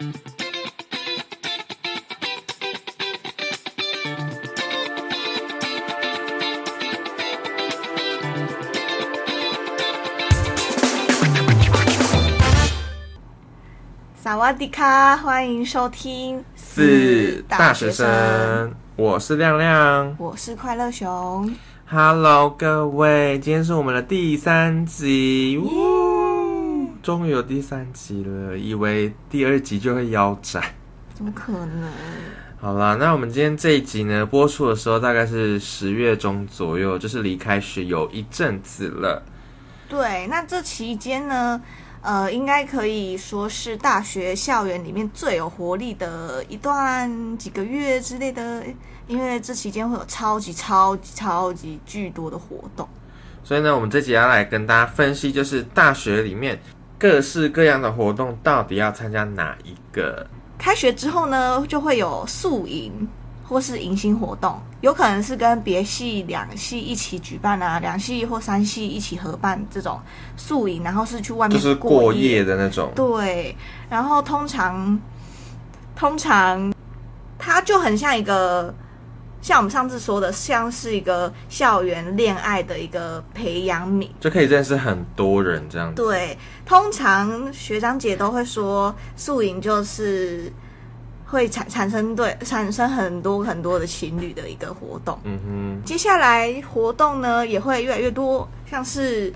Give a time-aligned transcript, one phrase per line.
[0.00, 0.06] 萨
[14.36, 20.16] 瓦迪卡，欢迎收听四大学生，我是亮亮。
[20.18, 21.54] 我是快乐熊。
[21.86, 25.66] Hello，各位，今天是我们的第三集，呜，
[27.02, 30.62] 终于有第三集了，以为第二集就会腰斩。
[31.14, 31.90] 怎么可能？
[32.60, 39.22] 好啦，那我们今天这一集呢，播出的时候大概是十月中左右，就是离开学有一阵子了。
[39.88, 41.60] 对，那这期间呢，
[42.02, 48.62] 呃，应该可以说是大学校园里面最有活力的一段几个月之类的，
[49.06, 52.86] 因为这期间会有超级超级超级巨多的活动。
[53.42, 56.60] 所以呢，我们这集要来跟大家分析，就是大学里面
[57.00, 60.26] 各式各样的活动，到底要参加哪一个？
[60.58, 62.92] 开学之后呢，就会有宿营
[63.42, 69.98] 或是迎新活动，有可能是跟别系两系一起举办啊，两系或三系一起合办这种
[70.36, 72.92] 宿营，然后是去外面就是过夜的那种。
[72.94, 73.56] 对，
[73.88, 75.00] 然后通常
[75.96, 76.70] 通常
[77.38, 78.74] 它就很像一个，
[79.42, 84.08] 像我们上次说的，像是一个校园恋爱的一个培养皿。
[84.20, 86.02] 就可以认识很多人这样子。
[86.02, 90.52] 对，通常学长姐都会说，宿营就是
[91.26, 95.18] 会产产生对产生很多很多的情侣的一个活动。
[95.24, 99.32] 嗯哼接下来活动呢也会越来越多，像是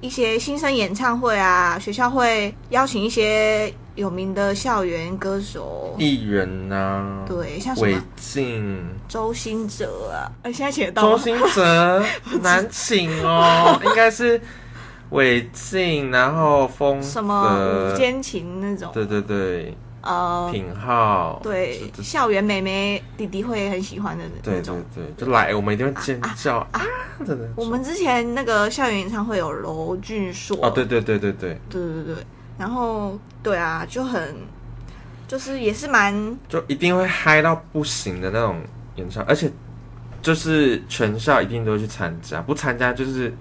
[0.00, 11.02] 一些新生演唱会啊，学校会邀请一些有名的校园歌手，，艺人呐、对，像什韦静、周兴哲啊，哎，现在请得到。
[11.10, 12.02] 周兴哲？
[12.42, 14.40] 难请哦， 应该是
[15.10, 17.48] 韦静，然后风什么？
[17.54, 17.92] 泽。
[17.94, 24.52] 午间情那种，对对对，呃，品浩，对，校园妹妹弟弟会很喜欢的那种。
[24.54, 26.80] 对对对，就来，我们一定会尖叫啊！
[27.26, 31.30] 真的，我们之前那个校园演唱会有娄俊硕，哦，对对对对。
[31.32, 32.14] 对，对对对，
[32.58, 34.36] 然后对啊，就很
[35.26, 38.60] 就是也是蛮就一定会嗨到不行的那种
[38.96, 39.50] 演唱，而且
[40.20, 43.34] 就是全校一定都去参加，不参加就是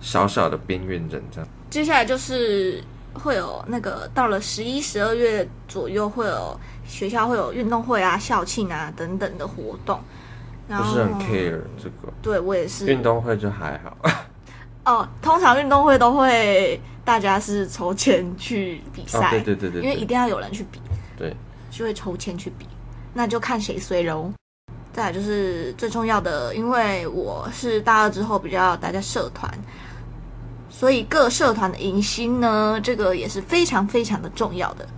[0.00, 1.48] 小小的边缘人这样。
[1.68, 10.00] 接下来就是会有那个到了十一、十二月左右会有学校会有运动会啊、校庆啊等等的活动，
[10.68, 12.12] 然后不是很 care 这个。
[12.22, 12.86] 对我也是。
[12.86, 13.96] 运动会就还好，
[14.86, 20.80] 哦，通常运动会都会大家是抽签去比哦赛，对对对对对因为一定要有人去比，
[21.18, 21.36] 对，
[21.70, 22.66] 就会抽签去比，
[23.12, 24.32] 那就看谁随喽。
[24.92, 29.52] 再来就是最重要的，因为我是大二之后比较待在社团，
[30.70, 34.88] 所以各社团的迎新呢，这个也是非常非常的重要的。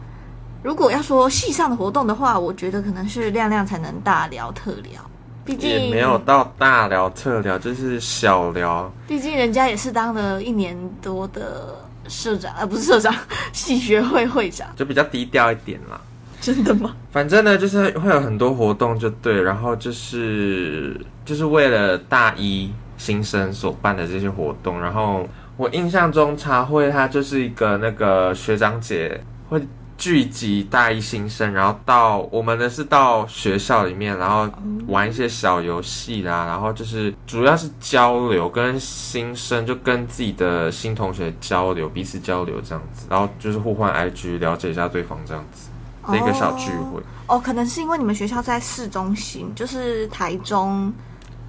[0.63, 5.08] 如果要说系上的活动的话，我觉得可能是亮亮才能大聊特聊，
[5.49, 8.93] 毕竟也没有到大聊特聊，就是小聊。
[9.07, 11.75] 毕竟人家也是当了一年多的
[12.07, 13.15] 社长，呃，不是社长，
[13.55, 15.99] 系学会会长，就比较低调一点啦。
[16.39, 16.95] 真的吗？
[17.11, 24.79] 反正呢，就是会有很多活动，就对，然后就是就是为了大一新生所办的这些活动。
[24.79, 25.27] 然后
[25.57, 29.59] 我印象中茶会它就是一个那个学长姐会
[29.99, 34.49] 聚集大一新生，然后到我们的是到学校里面，然后
[34.87, 45.69] 玩一些小游戏啦，然后就是主要是交流，跟新生就跟自己的新同学交流，彼此交流这样子，然后就是互换 IG 了解一下对方这样子。
[46.11, 47.03] 的一个小聚会。
[47.27, 50.91] 哦，可能是因为你们学校在市中心，就是台中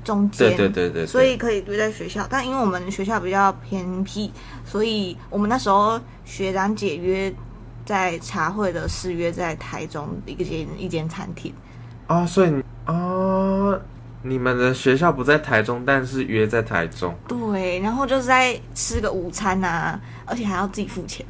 [0.03, 2.27] 中间，对对对对对所以可以堆在学校。
[2.29, 4.29] 但因为我们学校比较偏僻，
[4.65, 7.33] 所以我们那时候学长姐约
[7.89, 11.51] 在茶会的是约在台中一个间一间餐厅。
[12.05, 13.81] 哦，所以你哦，
[14.21, 17.17] 你们的学校不在台中，但是约在台中。
[17.27, 21.25] 对，然后就是在吃个午餐啊，而且还要自己付钱。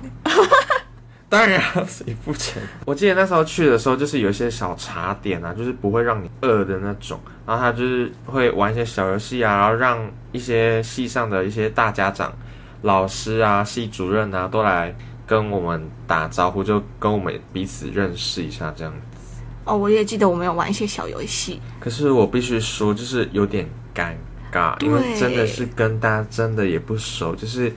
[1.29, 2.61] 当然要自己付钱。
[2.85, 7.17] 我记得那时候去的时候，就是有一些小茶点啊，就是不会让你饿的那种。
[7.47, 9.97] 然后他就是会玩一些小游戏啊，然后让
[10.33, 12.33] 一些系上的一些大家长、
[12.81, 14.93] 老师啊、系主任啊都来
[15.29, 19.43] 跟我们打招呼，就跟我们彼此认识一下这样子。
[19.63, 24.15] 哦，我也记得我们有玩一些小游戏，可是我必须说，就是有点尴
[24.51, 27.71] 尬，因为真的是跟大家真的也不熟，就是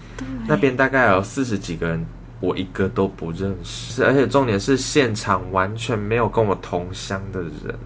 [0.48, 2.06] 那边大概有四十几个人，
[2.40, 7.78] 我一个都不认识，而且重点是现场完全没有跟我同乡的人，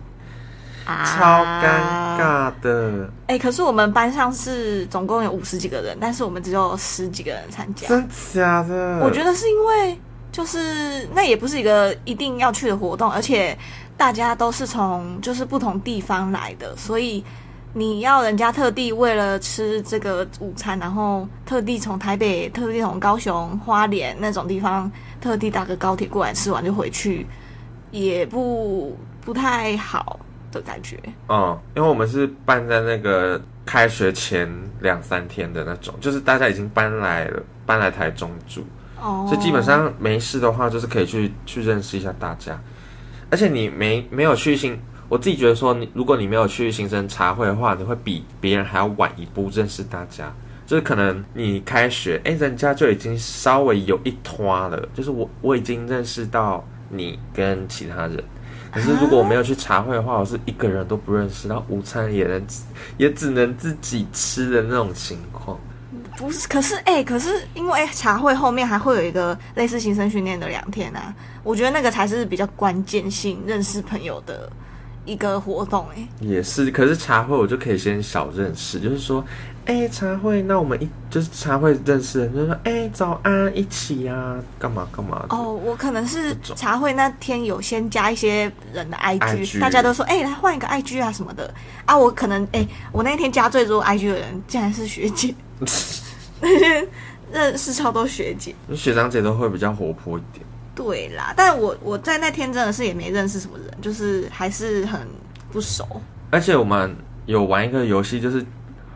[0.86, 2.06] 啊超尴。
[2.16, 7.86] 尬的，哎、可是我们班上是总共有五十几个人，但是我们只有十几个人参加。
[7.86, 9.00] 真假的？
[9.00, 10.00] 我觉得是因为
[10.32, 13.56] 就是那也不是一个一定要去的活动，而且
[13.98, 17.22] 大家都是从就是不同地方来的，所以
[17.74, 24.90] 你要人家特地为了吃这个午餐，然后特地从台北、特地从高雄、花莲那种地方
[25.20, 27.26] 特地搭个高铁过来吃完就回去，
[27.90, 30.18] 也不不太好
[30.50, 30.98] 的感觉。
[31.28, 34.48] 嗯，因为我们是办在那个开学前
[34.80, 38.64] 两三天的那种，就是大家已经搬来了，搬来台中住，
[39.00, 42.60] 哦，所以基本上没事的话，就是可以去去认识一下大家。
[43.30, 44.78] 而且你没没有去新，
[45.08, 50.32] 我自己觉得说，你如果你没有去新生茶会的话，你会比别人还要晚一步认识大家。
[50.64, 58.22] 就是可能你开学，哎、人家就已经稍微有一拖了，就是我我已经认识到你跟其他人。
[58.76, 62.46] 可是如果我没有去茶会的话，我是一个人都不认识，然后午餐也能
[62.98, 65.58] 也只能自己吃的那种情况。
[66.18, 74.52] 不是，可是哎、可是因为茶会后面还会有一个类似新生训练的两天啊，我觉得那个才是比较关键性认识朋友的
[75.06, 79.24] 一个活动哎、也是，可是茶会我就可以先小认识，就是说，
[79.66, 85.36] 哎、茶会，那我们一就是茶会认识人，就是说，哎、早安，一起啊，干嘛干嘛的。
[85.36, 91.52] 哦，我可能是茶会那天有先加一些人的 IG，, IG 大家都说哎、来换一个 IG 啊什么的
[91.84, 95.34] 啊，我可能哎、我那天加最多 IG 的人竟然是学姐，
[96.40, 96.88] 那 些
[97.32, 98.54] 认识超多学姐。
[98.74, 100.46] 学长姐都会比较活泼一点。
[100.76, 105.00] 对啦，但我我在那天真的是也没认识什么人，就是还是很
[105.50, 105.84] 不熟。
[106.30, 108.44] 而且我们有玩一个游戏，就是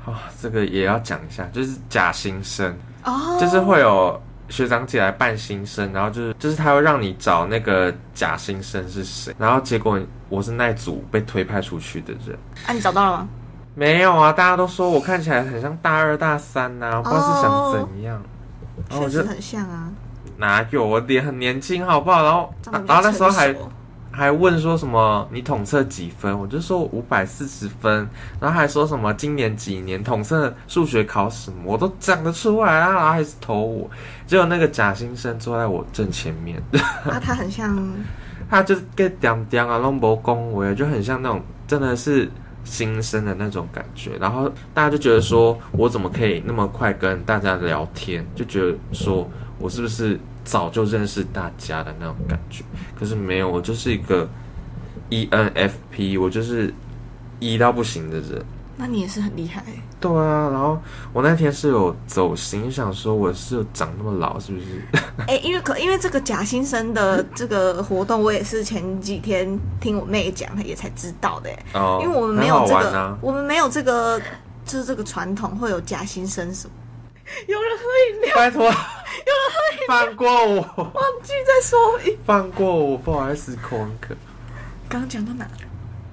[0.05, 2.75] 啊、这个也要讲一下，就是假新生，
[3.05, 12.37] 哦，就是会有学长姐来扮新生，然后就是就是他会让你找那个假新生是谁，然后结果我是那组被推派出去的人。
[12.67, 13.29] 啊，你找到了吗？
[13.75, 18.23] 没有啊，大家都说我看起来很像大二大三呐、我不知道是想怎样。
[18.89, 19.89] 确实很像啊，
[20.39, 22.23] 哪有我脸很年轻好不好？
[22.25, 22.53] 然后
[22.87, 23.55] 然后那时候还
[24.13, 26.37] 还问说什么你统测几分？
[26.39, 28.09] 我就说五百四十分，
[28.41, 33.89] 然后还说什么今年几年统测数学考什么，我都讲得出来啊，然后还是投我。
[34.27, 36.61] 结果那个假新生坐在我正前面，
[37.05, 37.79] 啊，他很像
[38.51, 42.29] 他就是跟点点啊，拢无恭维，就很像那种真的是
[42.65, 44.17] 新生的那种感觉。
[44.21, 49.29] 然后大家就觉得说我怎么可以那么快跟大家聊天，就觉得说
[49.59, 52.65] 我是不是早就认识大家的那种感觉。
[52.99, 54.29] 可是没有，我就是一个
[55.09, 56.73] E ENFP，我就是
[57.39, 58.45] E 到不行的人。
[58.77, 59.63] 那你也是很厉害。
[60.01, 60.81] 对啊，然后
[61.13, 64.67] 我那天是有走心，想说我是有长那么老，是不是？
[65.29, 73.19] 哎、因为可因为这个假新生的这个活动，我也是前几天听我妹讲，她也才知道的、哎哦，因为我们没有这个，啊。
[73.21, 74.19] 我们没有这个，
[74.65, 76.73] 就是这个传统会有假新生什么。
[77.47, 77.85] 有人喝
[78.15, 78.73] 饮料，拜托，
[79.89, 82.17] 放过我，忘记再说一。
[82.25, 84.15] 放过我，不好意思，口很渴。
[84.89, 85.47] 刚刚讲到哪？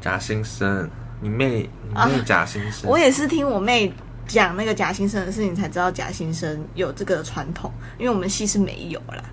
[0.02, 0.90] 假新生，
[1.22, 2.90] 你妹，你啊妹假新生。
[2.90, 3.92] 我也是听我妹
[4.28, 9.24] 讲那个假新生的事情，才知道假新生有这个传统，因为我们系是没有啦。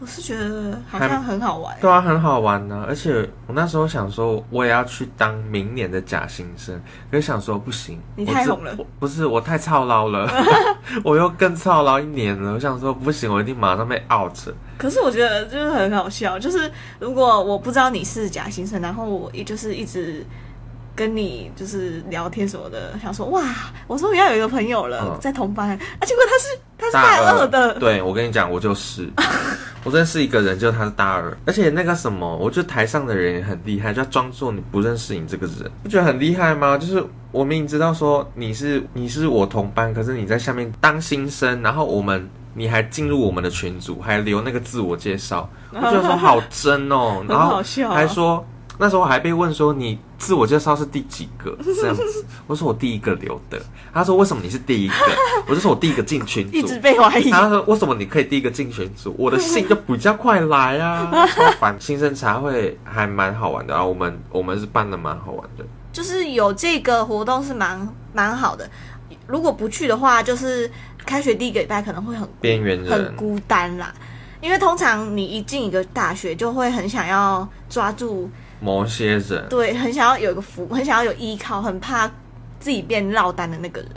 [0.00, 1.76] 我是觉得好像很好玩。
[1.80, 6.80] 对啊，很好玩呢、而且我那时候想说，我也要去当明年的假新生，
[7.10, 10.28] 可是想说不行，你太红了不是我太操劳了，
[11.04, 12.52] 我又更操劳一年了。
[12.52, 14.36] 我想说不行，我一定马上被 out。
[14.76, 20.24] 可是我觉得就是很好笑，就是如果我不知道你是假新生，然后我也就是一直
[20.96, 23.42] 跟你就是聊天什么的，想说哇，
[23.86, 25.18] 我终于要有一个朋友了，嗯。
[25.20, 25.70] 在同班。
[25.70, 27.46] 啊，结果他是他是大二。
[27.48, 29.08] 的，对我跟你讲，我就是，
[29.82, 36.78] 我认识一个人，就是他是大二，而且那个什么，我觉得台上的人也很厉害，就要装作你不认识你这个人，不觉得很厉害吗？
[36.78, 47.94] 就是我明明知道说你是你是我同班，可是你在下面当新生，然后我们你还进入我们的群组，还留那个自我介绍，我觉得说好真哦， 很然后好笑啊。
[47.94, 48.44] 还说。
[48.76, 53.60] 那时候还被问说你自我介绍是第几个 这样子，我说我第一个留的，
[53.92, 54.94] 他说为什么你是第一个？
[55.46, 57.30] 我就说我第一个进群组，一直被怀疑。
[57.30, 59.14] 他说：“为什么你可以第一个进群组？
[59.18, 61.76] 我的信就比较快来啊，超烦。
[61.78, 65.64] 新生茶会还蛮好玩的啊，我们我们是办的蛮好玩的。
[65.92, 68.66] 就是有这个活动是蛮蛮好的。
[69.26, 70.70] 如果不去的话，就是
[71.04, 73.92] 开学第一个礼拜可能会很边缘人很孤单啦。
[74.40, 82.06] 因为通常你一进一个大学，就会很想要抓住，某些人，对，很想要有一个服，很想要有依靠，很怕
[82.58, 83.90] 自己变落单的那个人。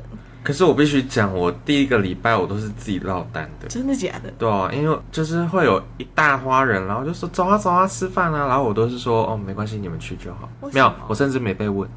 [0.44, 3.68] 可是我必须讲，我第一个礼拜我都是自己落单的。
[3.68, 4.32] 真的假的？
[4.38, 10.48] 对啊，因为就是会有一大花人，然后就说走啊走啊吃饭啊，然后我都是说哦没关系，你们去就好。
[10.72, 11.90] 没有我甚至没被问，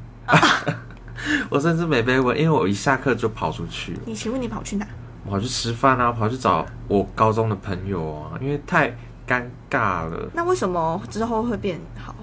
[1.49, 3.99] 我甚至没被问，因为我一下课就跑出去了。
[4.05, 4.85] 你请问你跑去哪？
[5.23, 8.89] 我跑去吃饭啊，跑去找我高中的朋友啊，因为太
[9.25, 12.13] 尴尬了，那为什么之后会变好？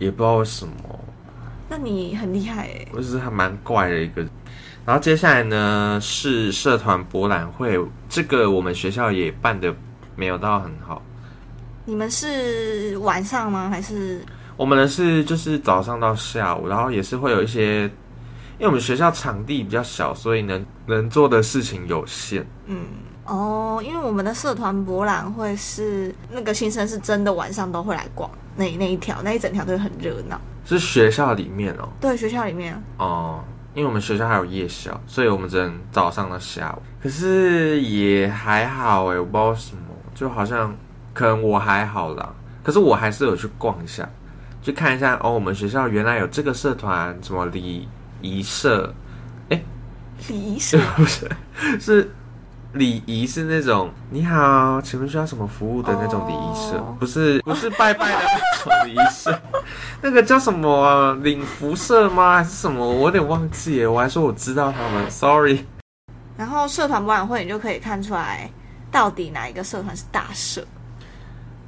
[0.00, 0.74] 也不知道为什么，
[1.68, 2.86] 那你很厉害哎。
[2.92, 4.26] 就是还蛮怪的一个。
[4.84, 7.78] 然后接下来呢是社团博览会，
[8.08, 9.72] 这个我们学校也办的
[10.16, 11.00] 没有到很好。
[11.84, 13.68] 你们是晚上吗？
[13.68, 14.24] 还是
[14.56, 22.44] 我们的是就是早上到下午，然后也是会有一些，因为我们学校场地比较小，所以能能做的事情有限。
[22.66, 22.86] 嗯
[23.26, 23.82] 哦？
[23.84, 28.28] 因为我们的社团博览会是那个新生是真的晚上都会来逛
[28.60, 30.38] 那那一条那一整条都会很热闹。
[30.66, 32.80] 是学校里面哦，对，学校里面。
[32.98, 33.42] 哦，
[33.74, 36.82] 因为我们学校还有夜校，所以我们只能早上到下午。
[37.02, 39.82] 可是也还好哎，我不知道什么，
[40.14, 40.76] 就好像
[41.14, 44.08] 可能我还好啦，可是我还是有去逛一下，
[44.62, 47.88] 去看一下哦，我们学校原来有这个社团，什么礼
[48.20, 48.94] 仪社，
[49.48, 49.60] 哎
[50.28, 50.78] 礼仪社？
[50.94, 51.30] 不是
[51.80, 52.10] 是
[52.72, 59.36] 礼仪是那种你好，请问需要什么服务的那种礼仪社，哦不是不是拜拜的那种礼仪社，
[60.00, 61.18] 那个叫什么啊？
[61.22, 62.36] 领服社吗？
[62.36, 62.86] 还是什么？
[62.86, 65.64] 我有点忘记耶，我还说我知道他们，sorry。
[66.36, 68.48] 然后社团博览会，你就可以看出来
[68.90, 70.64] 到底哪一个社团是大社，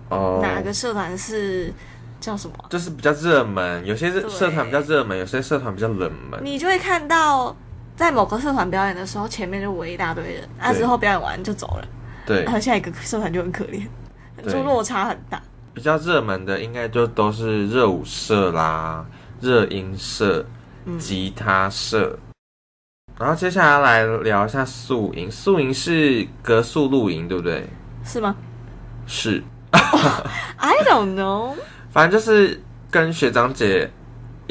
[0.09, 1.75] 哦，哪个社团是
[2.21, 2.54] 叫什么？
[2.71, 6.40] 就是比较热门，有些对社团比较热门，有些社团比较冷门。
[6.42, 7.54] 你就会看到，
[8.02, 11.87] 在某个社团表演的时候，前面就围一大堆人，啊，之后表演完就走了，
[12.26, 13.87] 对然，后下一个社团就很可怜，
[14.50, 15.40] 就落差很大。
[15.73, 19.06] 比较热门的应该就都是热舞社啦、
[19.40, 20.44] 热音社、
[20.85, 22.18] 嗯吉他社。
[23.21, 27.64] 然后接下来来聊一下宿营，宿营是格宿露营，对不对？
[28.04, 28.35] 是吗
[29.06, 29.40] 是
[30.56, 31.54] ，？I don't know。
[31.92, 33.88] 反正就是跟学长姐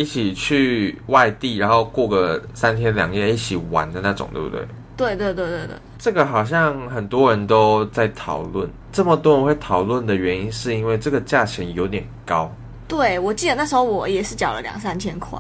[0.02, 4.68] 一起去外地，然后过个三天两夜一起玩的那种，对不对？
[4.98, 12.54] 对对对对对，这个好像很多人都在讨论，这么多人会讨论的原因，是因为这个价钱有点高。
[12.88, 15.40] 对我记得那时候我也是缴了两三千块。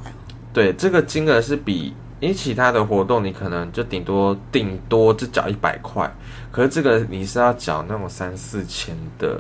[0.54, 6.12] 对，这个金额是比因为其他的活动，你可能就顶多顶多就缴一百块，
[6.52, 9.40] 可是这个你是要缴那种三四千的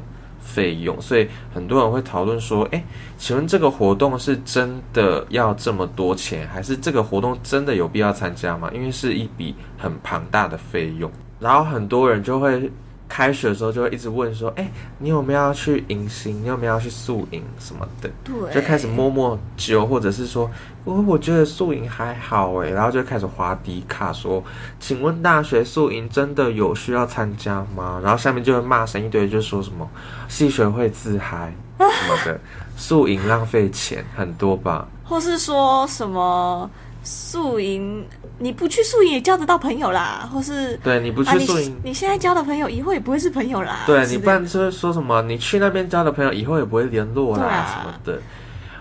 [0.53, 2.83] 费用，所以很多人会讨论说，诶，
[3.17, 8.69] 请问这个活动是真的要这么多钱，还是这个活动真的有必要参加吗？
[8.73, 12.69] 因为是一笔很庞大的费用，然后很多人就会。
[13.13, 16.41] 开学的时候就会一直问说：“哎、你有没有要去迎新？
[16.41, 20.49] 你有没有要去宿营什么的？”对，就开始摸摸酒，或者是说，
[20.85, 24.41] 我我觉得宿营还好哎，然后就开始滑迪卡说，
[24.79, 27.99] 请问大学宿营真的有需要参加吗？
[28.01, 29.85] 然后下面就会骂声一堆，就说什么
[30.29, 32.39] 系学会自嗨什么的，
[32.77, 34.87] 宿营浪费钱很多吧？
[35.03, 36.69] 或是说什么
[37.03, 38.05] 宿营，
[38.41, 43.81] 你不去宿营也交得到朋友啦，或是对，你不去宿营，你现在交的朋友以后也不会是朋友啦。
[43.85, 48.19] 对你不然就是说什么，你去那边交的朋友以后也不会联络啦、啊什么的。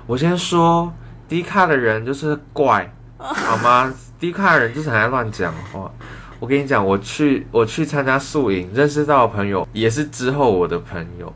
[0.07, 0.93] 我先说，
[1.29, 3.93] 低卡的人就是怪， 好吗？
[4.19, 5.91] 低卡的人就是很爱乱讲话。
[6.39, 11.31] 我跟你讲，我去我去参加宿营，认识到的朋友也是之后我的朋友。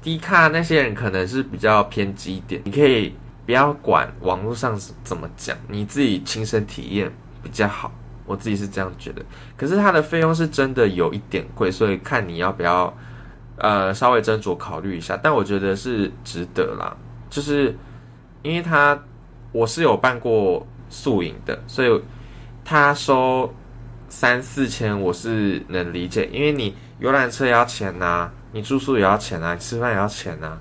[0.00, 3.12] 低卡那些人可能是比较偏激一点，你可以
[3.44, 7.10] 不要管网络上怎么讲，你自己亲身体验
[7.46, 7.92] 比较好。
[8.26, 9.24] 我自己是这样觉得。
[9.56, 12.92] 可是它的费用是真的有一点贵，所以看你要不要
[13.56, 15.16] 呃稍微斟酌考虑一下。
[15.22, 16.96] 但我觉得是值得啦，
[17.30, 17.76] 就是
[18.42, 19.00] 因为他
[19.52, 22.02] 我是有办过宿营的，所以
[22.64, 23.54] 他收
[24.08, 30.58] 三四千我是能理解，因为你游览车也要钱呐、你住宿也要钱啊，吃饭也要钱啊。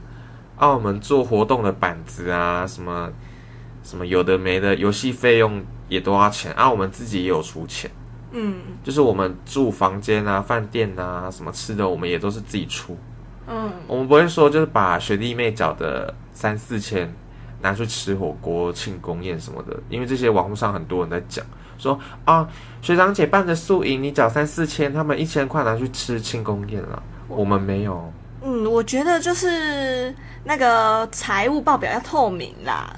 [0.55, 3.11] 啊，我们做活动的板子啊，什么
[3.83, 7.89] 什么有的没的，游戏费用也都要钱啊，我们自己也有出钱。
[8.31, 12.97] 嗯就是我们住房间啊、饭店啊、什么吃的，我们也都是自己出。
[13.47, 17.13] 嗯，我们不会说就是把学弟妹缴的三四千
[17.61, 21.45] 拿去吃火锅、庆功宴什么的，因为这些网络上很多人在讲
[21.77, 22.47] 说啊，
[22.81, 28.11] 学长姐办的宿营你缴三四千，他们一千块拿去吃庆功宴了，我们没有。
[28.43, 30.13] 嗯，我觉得就是
[30.43, 32.93] 那个财务报表要透明啦，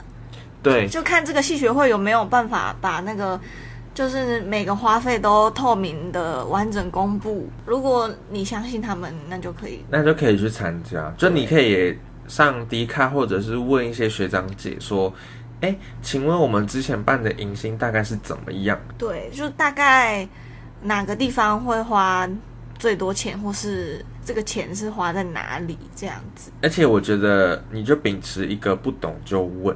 [0.63, 3.39] 对，就看这个戏学会有没有办法把那个
[3.93, 7.49] 就是每个花费都透明的完整公布。
[7.65, 9.83] 如果你相信他们，那就可以。
[9.89, 11.13] 那就可以去参加。
[11.17, 11.97] 就你可以
[12.27, 15.13] 上迪卡，或者是问一些学长姐说，
[15.61, 18.77] 哎，请问我们之前办的迎新大概是怎么样？
[18.97, 20.27] 对，就大概
[20.81, 22.29] 哪个地方会花
[22.77, 26.51] 最多钱，或是这个钱是花在哪里这样子。
[26.61, 29.75] 而且我觉得你就秉持一个不懂就问，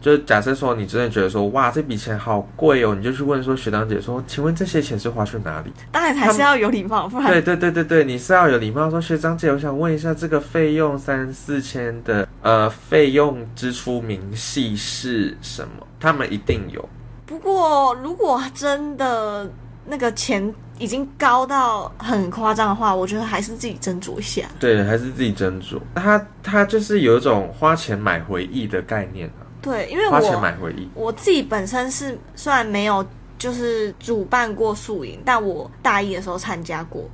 [0.00, 5.72] 就假设说你真的觉得说哇这笔钱好贵哦，你就去问说学长姐说，请问这些钱是花去哪里？
[5.90, 15.86] 当然还是要有礼貌，不然对对对对对，你是要有礼貌说学长姐，我想问一下这个费用三四千的呃费用支出明细是什么？
[15.98, 16.88] 他们一定有。
[17.26, 19.50] 不过如果真的
[19.84, 24.42] 那个钱已经高到很夸张的话，我觉得还是自己斟酌一下。
[24.60, 25.78] 对，还是自己斟酌。
[25.94, 30.88] 他他就是有一种花钱买回忆的概念啊，对，因为花钱我买回忆。
[30.94, 33.04] 我自己本身是虽然没有
[33.38, 37.04] 就是主办过宿营，但我大一的时候参加过。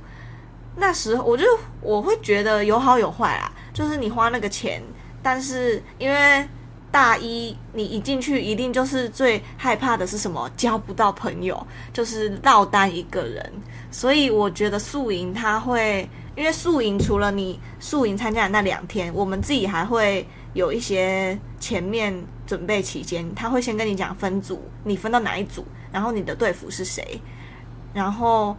[0.75, 1.45] 那时候我就
[1.81, 4.81] 我会觉得有好有坏啦，就是你花那个钱，
[5.23, 6.45] 但是因为
[6.91, 10.49] 大一你一进去一定就是最害怕的是什么？
[10.57, 13.53] 交不到朋友，就是落单一个人。
[13.89, 22.13] 所以我觉得宿营它会，因为宿营除了你宿营参加的那两天，我们自己还会有一些前面
[22.45, 27.19] 准备期间，他会先跟你讲分组，你分到哪一组，然后你的队服是谁，
[27.93, 28.55] 然后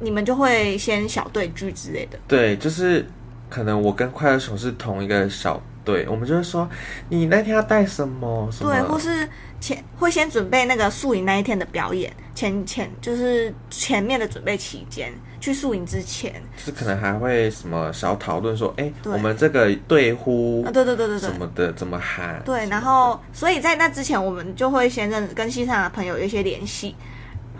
[0.00, 2.18] 你们就会先小对聚之类的。
[2.26, 3.06] 对，就是
[3.48, 6.68] 可能我跟快乐熊是同一个小队，我们就会说
[7.08, 9.28] 你那天要带什么什么，对，或是
[9.60, 22.40] 前会先准备那个宿营那一天的表演，前前就是前面的准备期间，去宿营之前，就是可能还会什么小讨论说，哎，对我们这个对呼啊，对对对对对什，么的怎么喊？
[22.44, 26.94] 对，然后所以在那之前，我们就会先认跟系上的朋友有一些联系，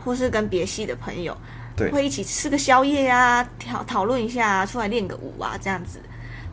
[0.04, 1.36] 或是跟别系的朋友，
[1.76, 5.98] 对会一起吃个宵夜啊，讨讨论一下啊，出来练个舞啊，这样子。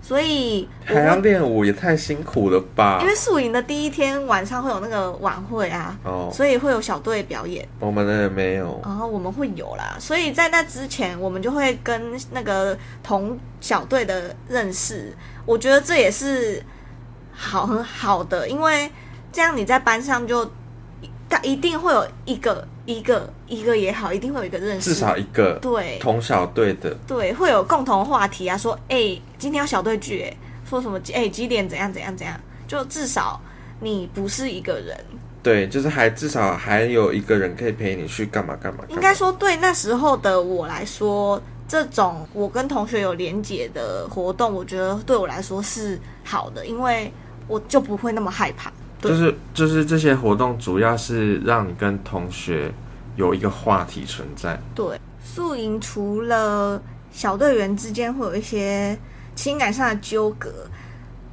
[0.01, 3.07] 所以我还要练舞，也太辛苦了吧因？
[3.07, 7.67] 为宿营的第一天晚上会有那个晚会啊，哦，所以会有小队表演。
[7.79, 15.13] 我们的没有，然后我们会有啦，所以在那之前，我们就会跟那个同小队的认识。
[15.45, 16.63] 我觉得这也是
[17.31, 18.89] 好很好的，因为
[19.31, 20.49] 这样你在班上就
[21.29, 30.37] 他一定会有一个一个一个也好，一定会有一个认识，至少一个对同小队的，对会有共同话题啊，说哎、今天要小队聚，哎，
[30.69, 33.41] 说什么哎、几点怎样怎样怎样，就至少
[33.79, 34.97] 你不是一个人。
[35.41, 38.79] 对，就是还至少还有一个人可以陪你去干嘛干嘛。
[38.81, 47.11] 嘛应该说，对那时候的我来说，这种我跟同学有连结的活动，我觉得对我来说是好的，因为
[47.47, 48.71] 我就不会那么害怕。
[49.01, 52.69] 就是就是这些活动主要是让你跟同学
[53.19, 54.57] 有一个话题存在。
[54.73, 58.97] 对，宿营除了小队员之间会有一些
[59.35, 60.49] 情感上的纠葛，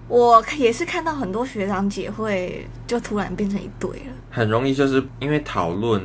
[0.08, 4.12] 我也是看到很多学长姐会就突然变成一对了。
[4.30, 6.02] 很容易就是因为讨论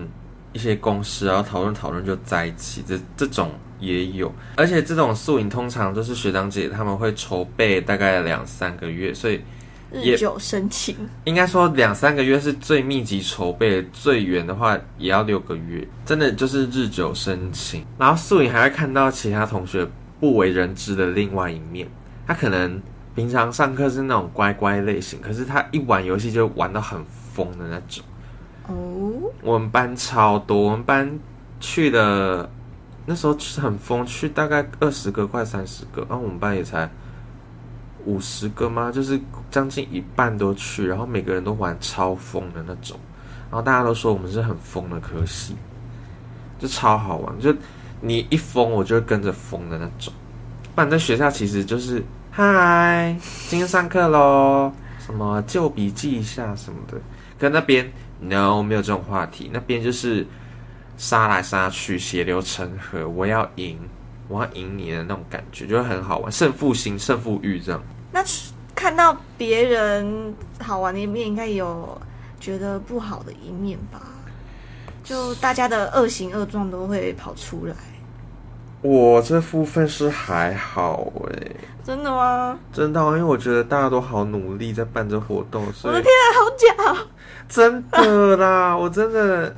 [0.54, 4.32] 一些公式，然后讨论讨论就在一起，这这种也有。
[4.58, 9.42] 而且这种宿营通常都是学长姐他们会筹备大概两三个月，所以也
[9.92, 17.86] 日久生情，应该说两三个月是最密集筹备，最远的话也要六个月，真的就是日久生情。
[17.98, 19.86] 然后素影还会看到其他同学
[20.20, 21.88] 不为人知的另外一面，
[22.26, 22.82] 他可能
[23.16, 28.04] 平常上课是那种乖乖类型，可是他一玩游戏就玩到很疯的那种。
[28.68, 31.20] 哦，我们班超多，我们班
[31.60, 32.50] 去的
[33.06, 36.90] 那时候是很疯，去大概二十个快三十个，然后我们班也才
[38.06, 38.92] 五十个吗？
[38.92, 43.00] 就是将近一半都去，然后每个人都玩超疯的那种，
[43.50, 45.56] 然后大家都说我们是很疯的科系，
[46.60, 47.54] 就超好玩，就
[48.00, 50.14] 你一疯我就会跟着疯的那种。
[50.74, 53.16] 不然在学校其实就是嗨，
[53.48, 54.72] 今天上课喽，
[55.06, 56.98] 什么旧笔记一下什么的，
[57.38, 60.26] 跟那边 no 没有这种话题，那边就是
[60.98, 63.78] 杀来杀去，血流成河，我要赢，
[64.32, 67.84] 我要赢你的那种感觉，就会很好玩，胜负心、胜负欲这样。
[68.12, 68.24] 那
[68.74, 72.00] 看到别人好玩的一面，应该有
[72.40, 74.00] 觉得不好的一面吧？
[75.04, 77.76] 就大家的恶行恶状都会跑出来，
[78.82, 81.52] 我这部分是还好哎、
[81.84, 82.58] 真的吗？
[82.72, 87.08] 真的啊，因为我觉得大家都好努力在办这活动，我所以的天啊，好假哦！
[87.50, 89.56] 真的啦，我真的，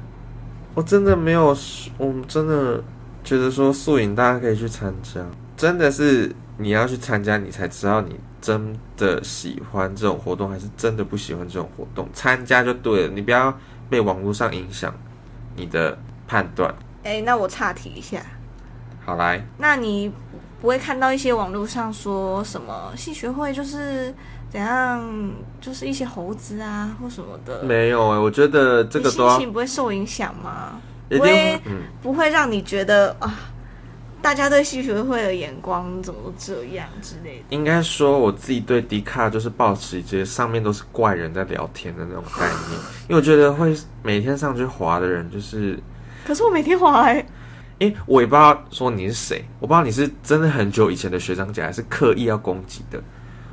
[0.73, 1.55] 我真的没有，
[1.97, 2.81] 我真的
[3.23, 12.07] 觉得说素影大家可以去参加，真的是你要去参加，你才知道你真的喜欢这种活动，还是真的不喜欢这种活动。
[12.13, 13.57] 参加就对了，你不要
[13.89, 14.93] 被网络上影响
[15.55, 16.73] 你的判断。
[17.03, 18.21] 哎、那我岔题一下，
[19.05, 20.11] 好来，那你
[20.61, 24.13] 不会看到一些网络上说什么戏学会就是
[24.49, 30.79] 怎样，就是一些猴子啊或什么的，没有哎、我觉得这个心情不会受影响吗？
[31.09, 31.83] 不会嗯。
[32.01, 33.33] 不会让你觉得啊，
[34.21, 37.43] 大家对戏学会的眼光怎么都这样之类的。
[37.49, 45.79] 应该说我自己对迪卡就是保持一些上面都是怪人在聊天的那种概念，因为我觉得会每天上去滑的人就是。
[46.25, 47.25] 可是我每天滑、欸，
[47.79, 53.01] 因为我也不知道说你是谁，我不知道你是真的很久以前的学长姐，还是刻意要攻击的。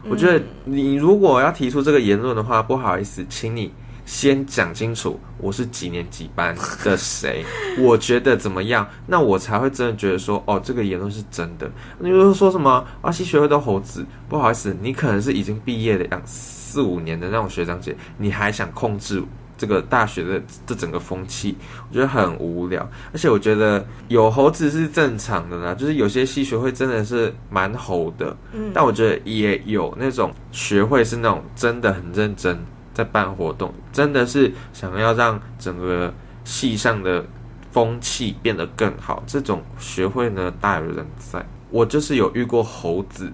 [0.09, 3.73] 我觉得你如果要提出这个言论的话，不好意思，请你
[4.11, 7.45] 先讲清楚我是几年几班的谁，
[7.79, 11.71] 我觉得怎么样，那我才会真的觉得说，哦，这个言论是真的。
[12.01, 19.23] 你如果说什么啊，西学会都猴子，不好意思，你可能是已经毕业了两四五年的那种学长姐，你还想控制
[19.57, 21.57] 这个大学的这整个风气，
[21.89, 22.83] 我觉得很无聊。
[23.13, 32.59] 而且我觉得有猴子是正常的啦，就是有些系学会真的是蛮猴的，嗯，但我觉得也有那种学会是那种真的很认真
[32.93, 36.13] 在办活动，真的是想要让整个
[36.45, 37.25] 戏上的
[37.71, 39.23] 风气变得更好。
[39.27, 41.45] 这种学会呢大有人在。
[41.71, 43.31] 我就是有遇过猴子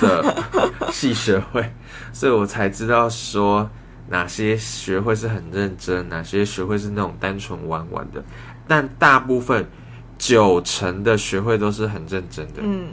[0.00, 0.44] 的
[0.92, 1.68] 戏学会，
[2.12, 3.68] 所以我才知道说
[4.08, 8.22] 哪些学会是很认真，哪些学会是那种单纯玩玩的。
[8.68, 9.68] 但大部分
[10.16, 12.60] 九成的学会都是很认真的。
[12.62, 12.86] 嗯，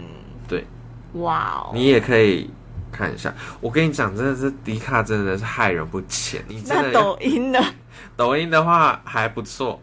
[0.48, 0.66] 对，
[1.14, 2.50] 哇哦，你也可以
[2.94, 3.34] 看一下。
[3.60, 6.42] 我跟你讲，真的是迪卡真的是害人不浅。
[6.48, 7.60] 你真那的要抖音呢？
[8.16, 9.80] 抖音的话还不错，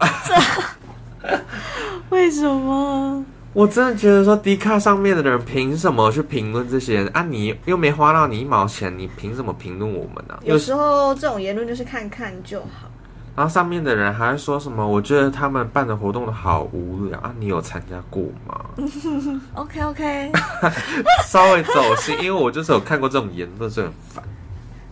[2.09, 3.23] 为什么？
[3.53, 7.21] 我真的觉得说迪卡上面的人凭什么去评论这些人啊？
[7.21, 12.89] 你又没花到你一毛钱，你凭什么评论我们呢、有时候这种言论就是看看就好。
[13.35, 14.85] 然后上面的人还会说什么？
[14.85, 17.33] 我觉得他们办的活动都好无聊啊！
[17.39, 18.65] 你有参加过吗？
[19.55, 20.31] OK OK，
[21.27, 24.23] 稍微走心，因为我就是有看过这种言论，就很烦。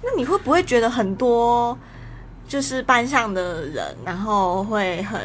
[0.02, 1.78] 那你会不会觉得很多
[2.48, 5.20] 就是班上的人，然后会很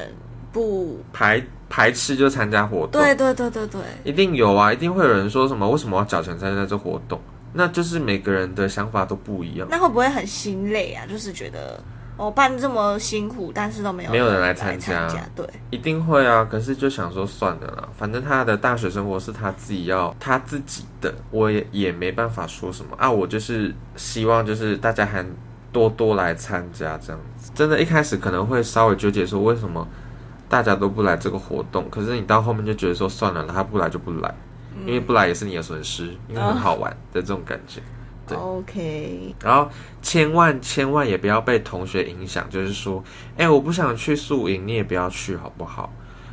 [0.53, 0.99] 不？
[1.13, 7.21] 排排斥就参加活动，对对对对对，一定有啊，一定会有人说什么为什么要缴钱参加这活动？
[7.53, 9.69] 那就是每个人的想法都不一样。
[9.71, 11.07] 那会不会很心累啊？
[11.09, 11.81] 就是觉得
[12.17, 23.11] 我、办这么辛苦，但是都没有没有人来来参加加，对，一定会啊，可是就想说算了啦，反正他的大学生活是他自己要他自己的，我也也没办法说什么啊。
[23.11, 25.27] 我就是希望就是大家还
[25.73, 27.51] 多多来参加这样子。
[27.55, 29.87] 真的，一开始可能会稍微纠结说为什么
[30.49, 34.33] 大家都不来这个活动，可是你到后面就觉得说算了，他不来就不来，
[34.87, 37.81] 因为不来也是你的损失，因为很好玩的这种感觉。
[38.27, 39.69] 对 OK，然后
[40.03, 43.03] 千万千万也不要被同学影响，就是说，
[43.37, 45.93] 哎，我不想去宿营，你也不要去，好不好？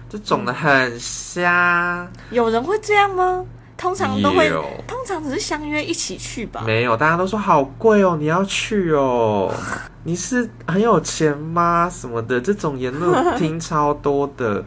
[0.09, 3.45] 这种的很瞎，有人会这样吗？
[3.77, 6.63] 通常都会有，通常只是相约一起去吧。
[6.67, 9.51] 没有，大家都说好贵哦，你要去哦，
[10.03, 11.89] 你是很有钱吗？
[11.89, 14.63] 什么的，这种言论我听超多的。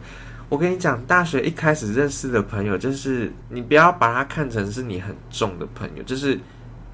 [0.49, 6.37] 我跟你讲，大学一开始认识的朋友，就是你不要把他看成是你很重的朋友，就是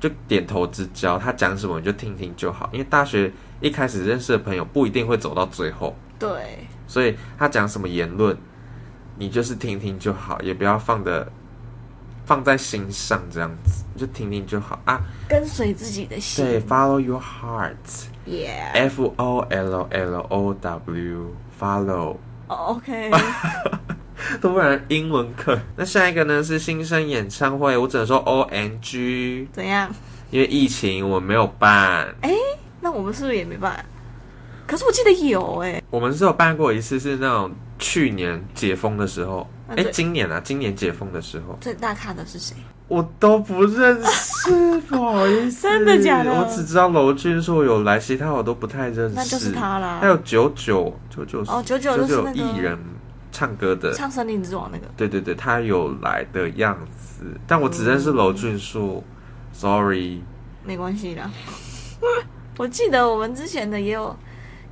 [0.02, 2.68] 就点头之交，他讲什么你就听听就好。
[2.74, 8.36] 因为大学一开始认识的朋友不一定会走到最后，对，所以他讲什么言论，
[9.18, 11.32] 你就是听听就好，也不要放的
[12.26, 15.00] 放在心上，这样子就听听就好啊。
[15.30, 16.44] 跟随自己的心。
[16.44, 18.08] 对，follow your heart。
[18.28, 22.18] ，Yeah，F O L L O W，follow。
[22.48, 23.12] 哦 OK，
[24.42, 25.58] 突然英文课。
[25.76, 29.90] 那下一个呢是新生演唱会，我只能说 O N G，怎样？
[30.30, 32.08] 因为疫情我没有办。
[32.22, 32.32] 哎
[32.80, 33.86] 那我们是不是也没办？
[34.66, 42.56] 可是我记得有哎、我们是有办过一次，是那种去年解封的时候，哎、今年啊，今年解封的时候，最大咖的是谁？
[42.88, 49.16] 我都不认识， 不好意思，真的假的我只知道娄俊硕有来，其他我都不太认识。
[49.16, 50.00] 那就是他啦。
[50.02, 52.78] 还有九九九九哦九九九九就是那个艺人
[53.42, 54.86] 唱歌的，唱《森林之王》那个。
[54.96, 59.04] 对对对，他有来的样子，但我只认识娄俊硕、
[59.52, 60.22] s o r r y
[60.64, 61.28] 没关系啦。
[62.60, 64.16] 我记得我们之前的也有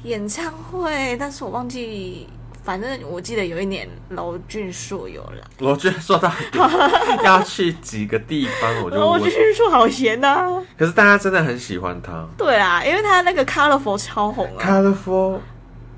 [0.03, 2.27] 演唱会，但是我忘记，
[2.63, 5.41] 反正我记得有一年娄俊硕有来。
[5.57, 6.59] 娄俊硕到底
[7.25, 9.23] 要去几个地方，我就娄 问。
[9.23, 10.45] 俊硕好闲呐、
[10.77, 14.61] 可是大家真的很喜欢他对啊，因为他那个 Colorful 超红啊。
[14.63, 15.39] ，Colorful，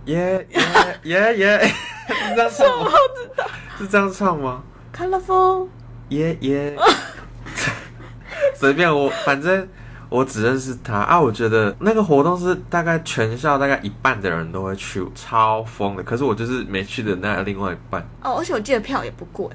[0.05, 0.61] 耶耶
[1.03, 1.71] 耶耶，
[2.13, 2.91] 是这样唱吗？
[3.77, 4.63] 是这样唱吗
[4.95, 5.67] ？Colorful，
[6.09, 6.77] 耶耶，
[8.55, 9.67] 随便我，反正
[10.09, 11.19] 我只认识他啊。
[11.19, 16.03] 我觉得那个活动是大概全校大概一半的人都会去，超疯的。
[16.03, 18.01] 可是我就是没去的那另外一半。
[18.21, 19.47] 哦，而且我记得票也不贵。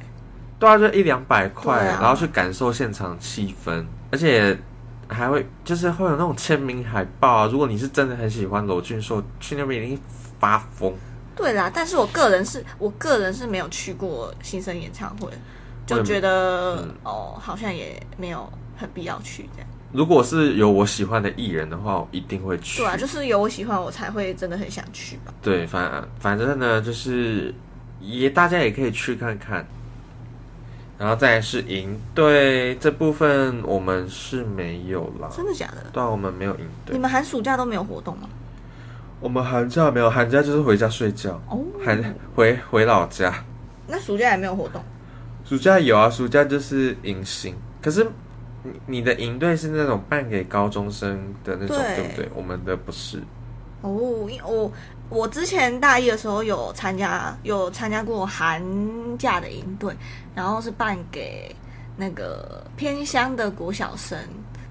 [0.58, 4.58] 对啊，就一两百块，啊然后去感受现场气氛，而且
[5.06, 7.48] 还会就是会有那种签名海报啊。
[7.52, 10.00] 如果你是真的很喜欢罗俊硕，去那边一定
[10.40, 10.92] 发疯。
[11.36, 15.30] 对啦，但是我个人是我个人是没有去过新生演唱会，
[15.86, 19.68] 就觉得、嗯哦，好像也没有很必要去这样。
[19.92, 22.82] 如果是有我喜欢的艺人的话，我一定会去。
[22.82, 25.32] 对啊，就是有我喜欢，我才会真的很想去吧。
[25.42, 27.54] 对，反反正呢，就是
[28.00, 29.64] 也大家也可以去看看。
[30.98, 35.28] 然后再来是营队这部分，我们是没有啦。
[35.36, 35.84] 真的假的？
[35.92, 36.98] 对啊，我们没有营队你。
[36.98, 38.26] 们寒暑假都没有活动吗？
[39.20, 43.32] 我们寒假没有，寒假就是回家睡觉，哦，寒回回老家。
[43.86, 44.82] 那暑假也没有活动。
[45.44, 47.54] 暑假有啊，暑假就是迎新。
[47.80, 48.06] 可是
[48.62, 52.28] 你你的营队是那种办给高中生的那种，对对不对？
[52.34, 53.22] 我们的不是。
[53.82, 54.72] 哦，因我
[55.08, 58.60] 我之前大一的时候有参加有参加过寒
[59.18, 59.94] 假的营队，
[60.34, 61.54] 然后是办给
[61.96, 64.18] 那个偏乡的国小生，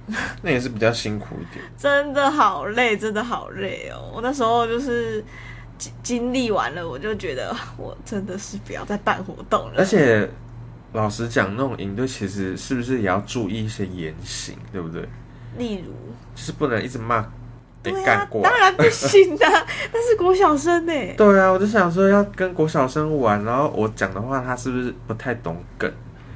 [0.41, 1.65] 那也是比较辛苦一点。
[1.77, 4.11] 真的好累，真的好累哦！
[4.15, 5.23] 我那时候就是
[5.77, 9.75] 经经历完了，我就觉得我真的是不要再办活动了。
[9.77, 10.29] 而且
[10.93, 15.07] 老实讲，那种营队其实是不是也要注意一些言行，对不对？
[15.57, 15.91] 例如，
[16.35, 17.21] 就是不能一直骂
[17.81, 18.41] 被对啊干，过。
[18.43, 20.93] 当然不行啊， 那是国小生呢。
[21.17, 25.91] 对啊，我就想说要跟国小生玩，然后我讲的话他是不是不太懂梗？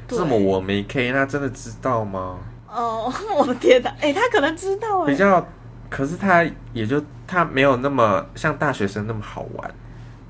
[0.08, 2.40] 对什么我没 K，那真的知道吗？
[2.72, 3.94] 哦，我的天哪！
[4.02, 5.08] 哎、他可能知道哎。
[5.08, 5.46] 比较，
[5.90, 9.72] 可是他也就他没有那么像大学生那么好玩。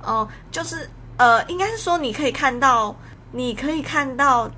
[0.02, 2.96] 哦，就是呃，应该是说你可以看到，
[3.32, 4.50] 你可以看到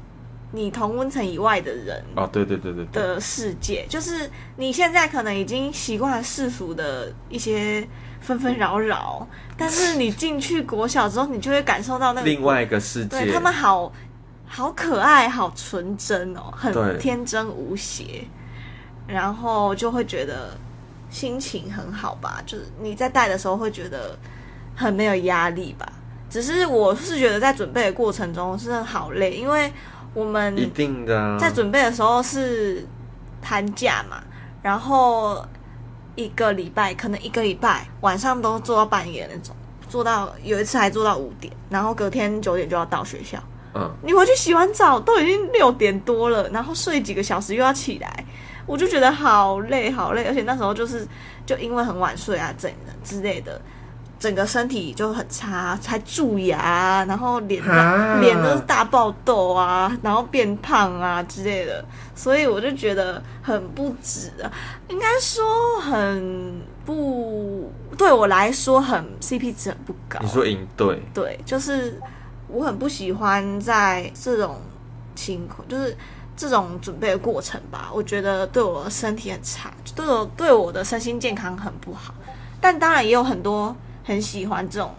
[0.52, 7.88] 你同温层以外的人哦，对对对对对，的世界，就是你现在可能已经习惯了世俗的一些
[8.20, 13.22] 纷纷扰扰，但是你进去国小之后，你就会感受到那个另外一个世界。
[13.22, 13.92] 对他们好
[14.54, 18.28] 好可爱，好纯真哦，很天真无邪，
[19.08, 20.50] 然后就会觉得
[21.10, 22.44] 心情很好吧。
[22.46, 24.20] 就是你在带的时候会觉得
[24.76, 25.90] 很没有压力吧。
[26.30, 29.72] 只是我是觉得在准备的过程中真的好累，因为
[30.14, 32.86] 我们一定的啊，在准备的时候是
[33.42, 34.22] 寒假嘛，
[34.62, 35.46] 然后
[36.16, 39.56] 一个礼拜可能一个礼拜晚上都做到半夜那种，
[39.88, 43.42] 做到有一次还做到五点，然后隔天九点就要到学校。
[43.74, 48.26] 嗯，你回去洗完澡都已经六点多了，然后睡几个小时又要起来，
[48.66, 51.08] 我就觉得好累好累，而且那时候就是
[51.46, 52.72] 就因为很晚睡啊，整
[53.04, 53.62] 之类的，
[54.20, 58.20] 整个身体就很差，才蛀牙，然后脸啊。
[58.20, 64.52] 脸都是大爆痘啊，然后变胖啊之类的，所以我就觉得很不值啊，
[64.90, 70.20] 应该说很不对我来说很 CP 值很不高。
[70.22, 72.00] 你说应对，对，就是
[72.52, 74.58] 我很不喜欢在这种
[75.16, 75.96] 情况，就是
[76.36, 82.14] 这种准备的过程吧，我觉得对我的身体很差，对我对我的身心健康很不好。
[82.60, 84.94] 但当然也有很多很喜欢这种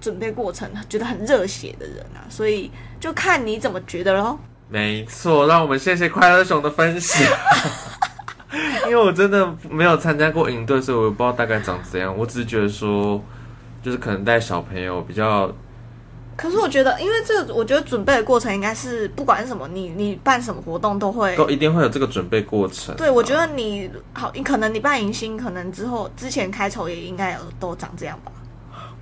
[0.00, 4.38] 准备过程，觉得很热血的人啊，所以就看你怎么觉得咯。
[4.68, 7.22] 没错，让我们谢谢快乐熊的分享。
[8.86, 12.16] 因为我真的没有参加过营队，所以我不知道大概长怎样。
[12.16, 13.20] 我只是觉得说，
[13.82, 15.50] 就是可能带小朋友比较
[16.36, 22.94] 可是我觉得，因为这个，我觉得准备的过程应该是不管是什么，你你办什么活动都会都一定会有这个准备过程。
[22.96, 28.32] 对，我觉得你好，你可能你办迎新，可能之后之前开筹也应该有都长这样吧。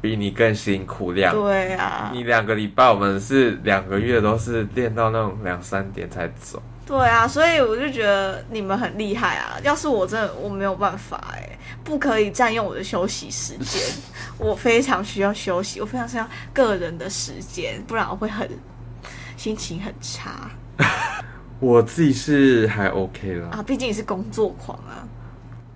[0.01, 1.33] 比你更辛苦两。
[1.35, 6.61] 对啊，你两个礼拜，我们是两个月都是练到那种两三点才走。
[6.85, 9.57] 对啊，所以我就觉得你们很厉害啊。
[9.63, 13.81] 要是我真的我没有办法哎、不可以占用我的休息时间，
[14.39, 18.49] 我非常需要休息，我非常需要个人的时间，不然我会很
[19.37, 20.51] 心情很差
[21.61, 23.63] 我自己是还 OK 啦，啊。
[23.63, 25.07] 毕竟你是工作狂啊，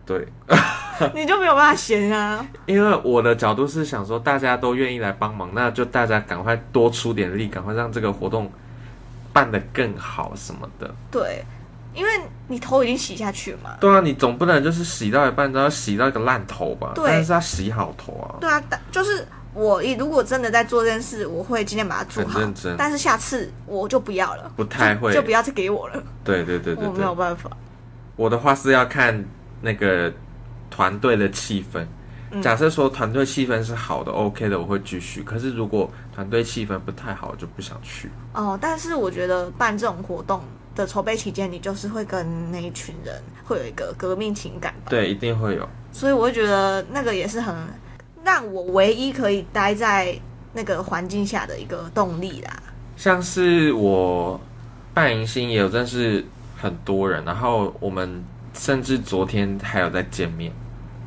[0.05, 0.27] 对，
[1.15, 2.45] 你就没有办法闲啊。
[2.67, 8.51] 因为我的角度是想说，大家都愿意来帮忙，那就大家赶快多出点力，赶快让这个活动
[9.37, 10.91] 办得更好什么的。
[11.11, 11.45] 对，
[11.93, 12.11] 因为
[12.49, 13.77] 你头已经洗下去了嘛。
[13.79, 16.93] 对啊，你总不能就是洗到一半都要洗到一个烂头吧？
[16.95, 18.41] 对但是要洗好头啊。
[18.41, 22.75] 对啊，但就是我如果真的在做这件事，我会今天把它做好认真。
[22.79, 27.51] 但是下次我就不要了，不太会就就不要再给我了，对对对对我没有对，办法。
[28.17, 29.23] 我的话是要看
[29.61, 30.11] 那个
[30.71, 31.85] 团队的气氛。
[32.31, 35.23] 嗯假设说团队气氛是好的，OK 的，我会继续。
[35.23, 38.11] 可是如果团队气氛不太好，我就不想去。
[38.35, 40.43] 哦，但是我觉得办这种活动
[40.75, 45.69] 的筹备期间，你就是会跟那一群人会有一个革命情感吧，对，一定会有。
[45.93, 47.55] 所以我会觉得那个也是很
[48.25, 50.15] 让我唯一可以待在
[50.53, 52.51] 那个环境下的一个动力啦。
[52.97, 54.39] 像是我
[54.93, 56.25] 办迎新也有认识
[56.61, 60.53] 很多人，然后我们甚至昨天还有在见面，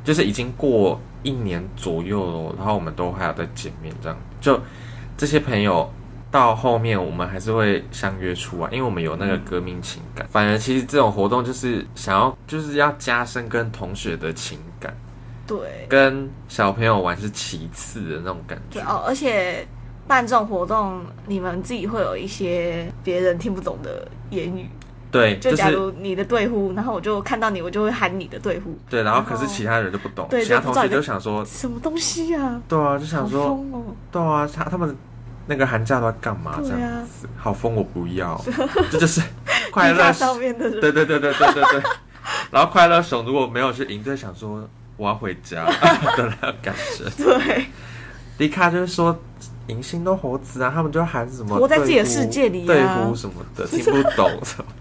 [0.02, 4.60] 就是已经过一年左右了，然后我们都还要再见面，这样就
[5.16, 5.92] 这些朋友
[6.30, 10.26] 到后面我们还是会相约出来，因为我们有那个革命情感。
[10.30, 14.96] 反而其实这种活动就是想要就是要加深跟同学的情感，
[15.46, 18.80] 对跟小朋友玩是其次的那种感觉。
[18.80, 19.66] 对哦，而且
[20.06, 24.68] 办这种活动，你们自己会有一些别人听不懂的言语。
[25.10, 32.60] 对，就就是假如你的队呼，然后我就看到你，我就会喊你的队呼，对，然后可是其他人就不懂，对其他同学就想说，什么东西啊？
[32.68, 33.64] 对啊，就想说！
[34.12, 34.96] 对啊，他他们
[35.46, 36.60] 那个寒假都在干嘛？
[36.62, 38.40] 这样子，好疯，我不要，
[38.90, 39.20] 这就是
[39.72, 41.82] 快乐上面的人，对对对对对对对。
[42.52, 45.72] 然后快乐熊如果没有去赢队，想说我要回家的
[46.40, 47.24] 那种感觉。
[47.24, 47.66] 对，
[48.38, 49.18] 迪卡就是说
[49.66, 54.79] 迎新都猴子啊，他们就喊什么活在自己的世界里啊对呼什么的，听不懂什么的，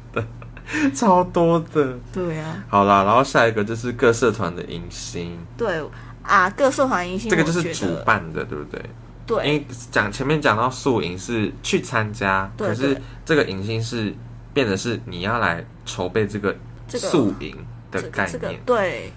[0.94, 1.98] 超多的。
[2.14, 5.84] 对啊，好啦，然后下一个就是各社团的迎新，对
[6.24, 8.82] 啊，各社团迎新，这个就是主办的，对不对？
[9.26, 14.12] 对因为讲前面讲到宿营是去参加，可是这个迎新是
[14.56, 16.56] 变得是你要来筹备这个
[16.88, 17.56] 宿营
[17.92, 18.60] 的这个这个概念。
[18.66, 19.14] 对，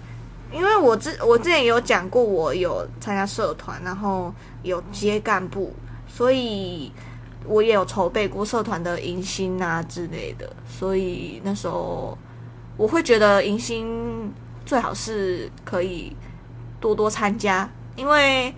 [0.51, 5.75] 因为我之我之前有讲过，我有参加社团，然后有接干部，
[6.07, 6.91] 所以
[7.45, 12.17] 我也有筹备过社团的迎新啊之类的，所以那时候
[12.77, 14.31] 我会觉得迎新
[14.65, 16.15] 最好是可以
[16.79, 18.53] 多多参加，因为。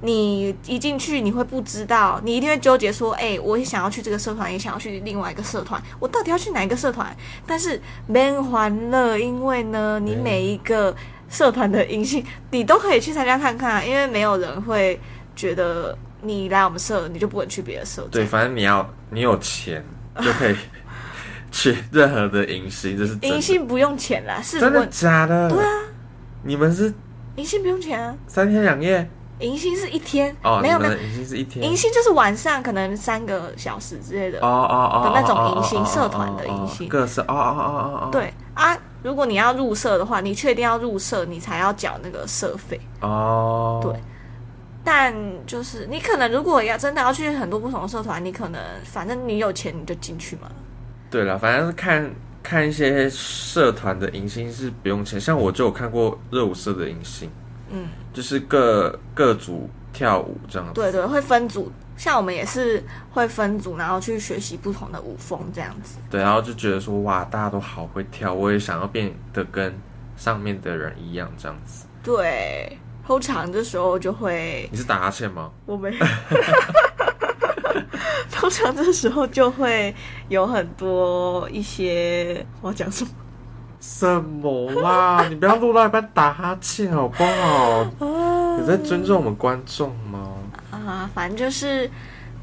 [0.00, 7.16] 你一进去，你会不知道，你一定会纠结说，哎、我也想要去这个社团，也想要去另外一个社团，我到底要去哪一个社团？
[7.46, 10.94] 但是没人欢乐，因为呢，你每一个
[11.30, 15.00] 社团的迎新，你都可以去参加看看，因为没有人会
[15.34, 18.08] 觉得你来我们社，你就不能去别的社。
[18.10, 19.84] 对，反正你要你有钱
[20.16, 20.56] 就可以
[21.52, 23.16] 去任何的迎新，这是。
[23.22, 25.48] 迎新不用钱啦，是真的假的？
[25.50, 25.70] 对啊，
[26.42, 26.92] 你们是
[27.36, 29.08] 迎新不用钱啊，三天两夜
[29.40, 30.60] 迎新是一天，哦？
[30.62, 34.38] 没有没有迎新是一天迎新就是晚上可能三个小时之类的。
[34.38, 42.80] 哦哦哦的那种迎新社团的迎新各社哦哦哦哦哦，对啊，如果你要入社的话，你确定要入社，你才要缴那个社费。
[43.00, 43.92] 哦，对
[44.84, 45.14] 但
[45.46, 50.48] 就是你可能如果要真的要去很多不同的社团，你可能反正你有钱你就进去嘛。
[51.10, 57.30] 对了，反正是看看一些社团的迎新是不用钱，像我就有看过热舞社的迎新，
[57.70, 60.74] 嗯，就是各各组跳舞这样子。
[60.74, 65.98] 对对，会分组，像我们也是会分组，然后去学习不同的舞风这样子。
[66.10, 69.72] 对，然后就觉得说哇，大家都好会跳，我也想要变得跟
[70.16, 71.86] 上面的人一样这样子。
[72.02, 75.50] 对，通常这时候就会你是打哈欠吗？
[75.66, 75.94] 我没。
[78.30, 79.94] 通常这时候就会
[80.28, 83.10] 有很多一些我要讲什么
[83.80, 85.26] 什么啦？
[85.28, 87.84] 你不要录到一半打哈欠好不好？
[88.58, 90.30] 你在尊重我们观众吗？
[90.70, 91.90] 啊，反正就是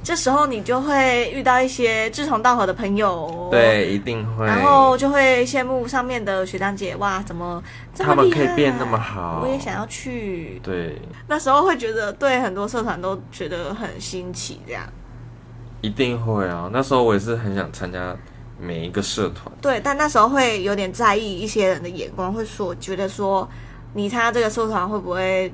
[0.04, 4.46] 这时候你就会遇到一些志同道合的朋友，，对，一定会。
[4.48, 7.62] 然后就会羡慕上面的学长姐，哇，怎么
[7.94, 10.60] 这么他们可以变那么好我也想要去。
[10.64, 14.84] 对，那时候会觉得对很多社团都觉得很新奇，这样
[15.82, 16.70] 一定会啊！
[16.74, 18.16] 那时候我也是很想参加
[18.60, 19.52] 每一个社团。
[19.62, 23.48] 对，但那时候会有点在意一些人的眼光，会说觉得说
[23.94, 25.54] 你参加这个社团会不会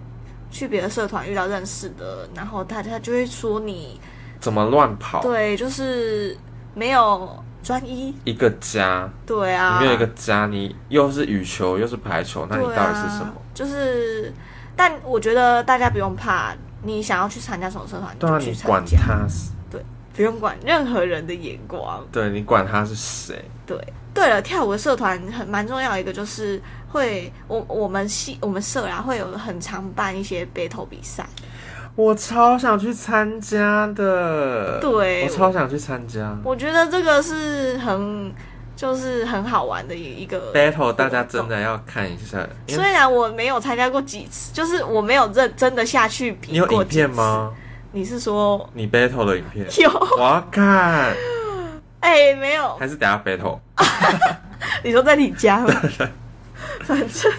[0.49, 3.99] 去别的社团遇到认识的，然后大家就会说你
[4.47, 5.21] 怎么乱跑？
[5.21, 6.33] 对，就是
[6.73, 8.15] 没有专一。
[8.23, 13.43] 一个家，对啊，你没有一个家，你又是羽球又是排球，那你到底是什么啊？？
[13.53, 14.33] 就是，
[14.73, 19.27] 但我觉得大家不用怕，你想要去参加什么社团，对啊，你管，他
[19.69, 19.83] 对，
[20.15, 22.01] 不用管任何人的眼光。
[22.09, 23.43] 对你管他是谁？
[23.65, 23.77] 对，
[24.13, 31.27] 对了，跳舞的社团很蛮重要的一个就是会，我我们系我们社啊会有很常办一些 battle 比赛，
[31.97, 36.37] 我超想去参加的，对我超想去参加。
[36.43, 38.31] 我觉得这个是很
[38.75, 46.85] 就是很好玩的一一个 battle 大家真的要看一下，虽然我没有参加过几次，就是我没有认真的下去比你有影？
[46.85, 47.51] 片吗？
[47.93, 49.89] 你是说你 battle 的影片，有？
[50.17, 51.15] 我要看，
[52.01, 52.75] 哎、没有。
[52.75, 53.57] 还是等下 battle？
[54.83, 55.73] 你说在你家吗？
[56.85, 57.31] 反正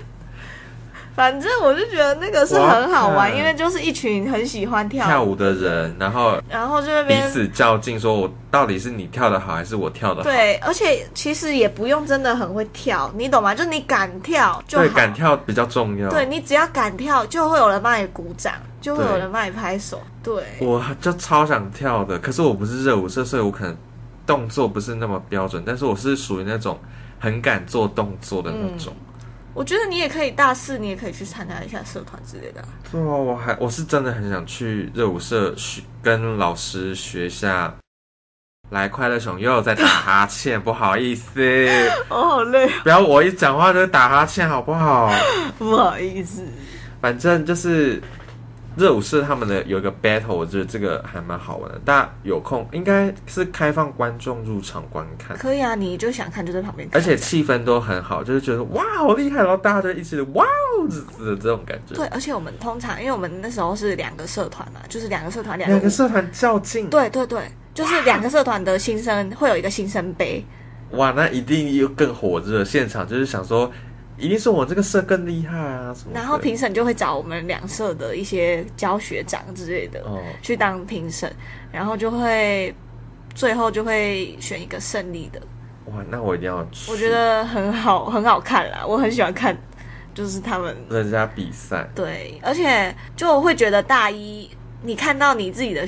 [1.18, 10.30] 反正我就觉得那个是很好玩，因为就是一群很喜欢跳跳舞的人，然后然后就那彼此较劲，说我到底是你跳的好还是我跳的好？
[10.30, 13.52] 对，而且其实也不用真的很会跳，你懂吗？
[13.52, 14.78] 就你敢跳就。
[14.78, 16.08] 对，敢跳比较重要。
[16.08, 20.00] 对你只要敢跳，就会有人帮你鼓掌，就会有人帮你拍手。
[20.22, 23.76] 对，我就超想跳的，可是我不是热舞社，所以我可能
[24.24, 26.78] 动作不是那么标准，但是我是属于那种
[27.18, 28.94] 很敢做动作的那种。
[29.58, 32.68] 我觉得你也可以大四，你也可以去参加一下社团之类的啊。
[32.92, 37.74] 对啊，我还我是真的很想去热舞社学，跟老师学一下。
[38.70, 41.40] 来，快乐熊又在打哈欠，不好意思，
[42.08, 45.10] 我，好累，不要我一讲话就打哈欠，好不好？
[45.58, 46.44] 不好意思。
[47.00, 48.00] 反正就是
[48.78, 51.78] 热舞社他们的有一个 battle，我觉得这个还蛮好玩的。
[51.84, 57.00] 大家有空应该是开放观众入场观看，可以啊，你就想看就在旁边看。
[57.00, 61.96] 而且气氛都很好，就是觉得哇好厉害，然后大家就一起哇哦的这种感觉。
[61.96, 67.42] 对，而且我们通常因为我们那时候是两个社团嘛，就是两个社团两两个社团较劲，对对对，
[67.74, 70.44] 就是两个社团的新生会有一个新生杯。
[70.92, 73.70] 哇，那一定又更火热，现场就是想说。
[74.18, 75.94] 一定是我这个社更厉害啊！
[75.94, 76.10] 什么？
[76.12, 81.32] 然后评审就会找我们两社的一些教学长之类的哦去当评审，
[81.72, 82.74] 然后就会
[83.34, 85.40] 最后就会选一个胜利的。
[85.86, 86.90] 哇，那我一定要去！
[86.90, 89.56] 我觉得很好，很好看啦，我很喜欢看，
[90.12, 91.88] 就是他们人家比赛。
[91.94, 94.50] 对，而且就会觉得大一
[94.82, 95.86] 你看到你自己的。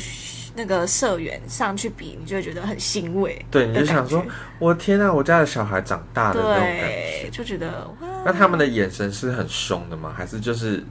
[0.53, 3.41] 那个社员上去比，你就会觉得很欣慰。
[3.53, 4.23] 对，你就想说，
[4.59, 6.91] 我天啊，我家的小孩长大了那种感
[7.23, 8.09] 觉，就觉得哇。
[8.25, 10.13] 那他们的眼神是很凶的吗？
[10.17, 10.85] 还是就是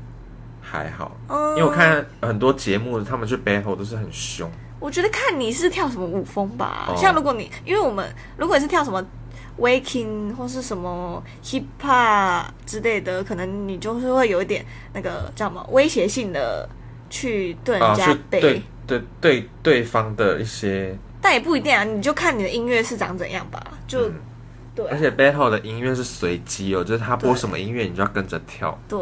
[0.62, 1.16] 还好？
[1.30, 4.50] 因为我看很多节目，他们去 battle 都是很凶。
[4.80, 6.94] 我觉得看你是跳什么舞风吧。
[6.96, 8.08] 像如果你，因为我们
[8.38, 9.06] 如果你是跳什么
[9.60, 16.68] waking 或是什么 hip hop 之类的，可能你就是会有一点那个叫什么威胁性的
[17.10, 18.64] 去对人家背。
[18.88, 24.10] 对对对方的一些，但也不一定啊，你就看你的音乐是长怎样吧，就
[24.76, 24.86] 对。
[24.88, 28.78] 而且 battle 的音乐是随机哦，就是他播什么音乐，你就要跟着跳。
[28.88, 29.00] 对。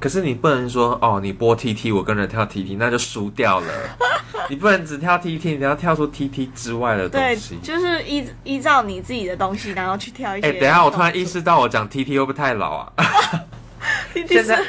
[0.00, 3.72] 可是你不能说哦，你播 T T，我跟着跳 T T，那就输掉了。
[4.48, 7.58] 你不能只跳 T T，你要跳出 T T 之外的东西。
[7.62, 10.48] 就是依依照你自己的东西，然后去跳一些。
[10.48, 12.92] 哎，等下，我突然意识到，我讲 T T 会不会太老啊？
[14.28, 14.62] 现在。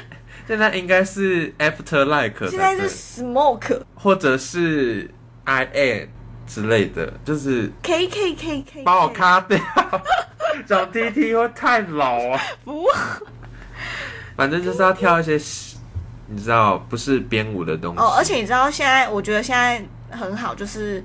[0.48, 6.08] 现在应该是 After Like，现在是 Smoke，或者是 I Am
[6.48, 9.60] 之类的，就是 K K K K，把我卡掉，
[10.66, 12.42] 讲 T T 会太老啊！
[12.64, 12.86] 不，
[14.36, 15.34] 反正就是要跳一些，
[16.28, 18.00] 你知道，不是编舞的东西。
[18.00, 21.04] 哦，而且你知道，现在我觉得现在很好，就是。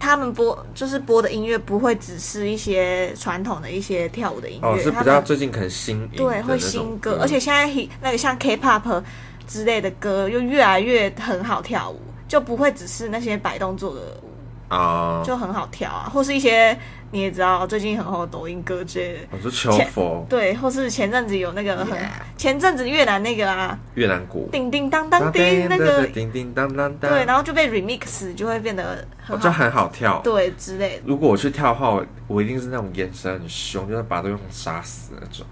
[0.00, 7.68] 他们播就是播的音乐不会只是一些传统的一些跳舞的音乐，哦，是比较最近可能新对会新歌，而且现在
[8.00, 9.02] 那个像 K-pop
[9.48, 14.30] 之类的歌又越来越很好跳舞，就不会只是那些摆动作的舞
[14.72, 16.78] 啊，就很好跳啊，或是一些。
[17.10, 21.98] 你也知道最近很红的抖音歌之类的，我是求佛，对，或是前阵子有那个很
[22.36, 31.02] 前阵子越南那个啊，越南鼓，叮叮当当叮那个叮叮当当当，对，然后就被 remix 就会变得很就很好跳，对之类的。
[31.06, 35.46] 如果我去跳的话，我一定是那种眼神很凶，就是把对方杀死那种，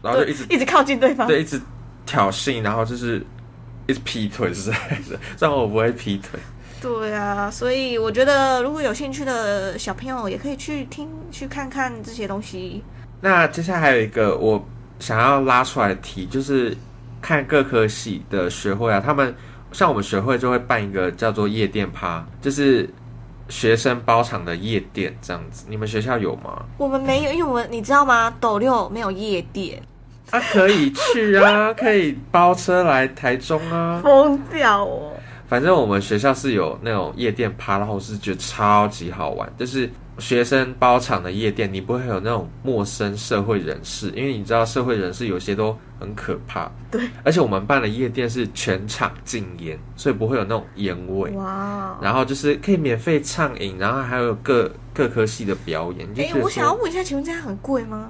[0.00, 1.60] 然后就一直一直靠近对方，对，一直
[2.06, 3.20] 挑衅，然后就是
[3.88, 4.76] 一直劈腿之类
[5.10, 6.38] 的，虽然我不会劈腿。
[6.80, 12.82] 对啊，所以我觉得如果有兴趣的小朋友也可以去听、去看看这些东西。
[13.20, 14.64] 那接下来还有一个我
[14.98, 16.74] 想要拉出来提，就是
[17.20, 19.34] 看各科系的学会啊，他们
[19.72, 22.88] 像我们学会就会办一个叫做夜店趴，就是
[23.50, 25.66] 学生包场的夜店这样子。
[25.68, 26.64] 你们学校有吗？
[26.78, 28.34] 我们没有，因为我们你知道吗？
[28.40, 29.82] 斗六没有夜店。
[30.30, 35.12] 啊，可以去啊，可以包车来台中啊，疯掉哦！
[35.50, 46.70] 反正我们学校是有那种夜店趴，然后是觉得超级好玩，就是学生包场的夜店，你不会有那种陌生社会人士，因为你知道社会人士有些都很可怕。
[46.88, 51.32] 对， 而且我们办的夜店是全场禁烟，所以不会有那种烟味。
[51.32, 51.98] 哇！
[52.00, 56.08] 然后就是可以免费畅饮，然后还有各各科系的表演。
[56.16, 58.08] 哎，我想要问一下，请问这样很贵吗？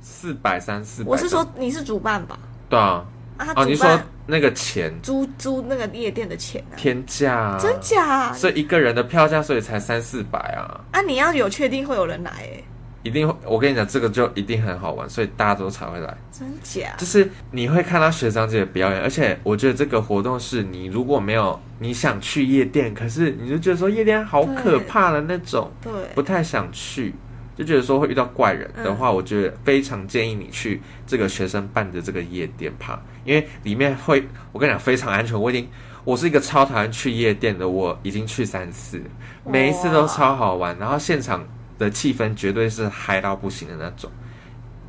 [0.00, 1.10] 四百三四百。
[1.10, 2.36] 我是说你是主办吧？
[2.68, 3.04] 对啊。
[3.38, 3.88] 啊，你说
[4.26, 6.76] 那个钱租租那个夜店的钱啊？
[6.76, 8.32] 天价，真假？
[8.32, 10.80] 所以一个人的票价，所以才三四百啊！
[10.92, 12.62] 啊，你要有确定会有人来哎，
[13.02, 13.34] 一定会。
[13.44, 16.16] 我跟你讲，这个就一定很好玩，所以大家都才会来。
[16.30, 16.94] 真假？
[16.98, 27.12] 就是你会看到学长姐的表演，而且我觉得这个活动是你如果没有你想去夜店，可是你就觉得说夜店好可怕的那种，对，不太想去。
[27.54, 35.38] 就觉得说会遇到怪人的话，我觉得非常建议你去这个学生办的这个夜店趴，因为里面会，我跟你讲非常安全。
[35.38, 35.68] 我已经，
[36.04, 39.02] 我是一个超讨厌去夜店的，我已经去三次，
[39.44, 41.46] 每一次都超好玩，然后现场
[41.78, 44.10] 的气氛绝对是嗨到不行的那种，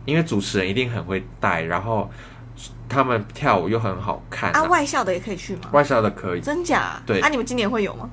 [0.05, 2.09] 因为主持人一定很会带，然后
[2.88, 4.51] 他们跳舞又很好看。
[4.51, 5.70] 啊，外校的也可以去吗？
[5.74, 7.01] 外校的可以，真假？
[7.05, 7.20] 对。
[7.20, 8.09] 啊，你们今年会有吗？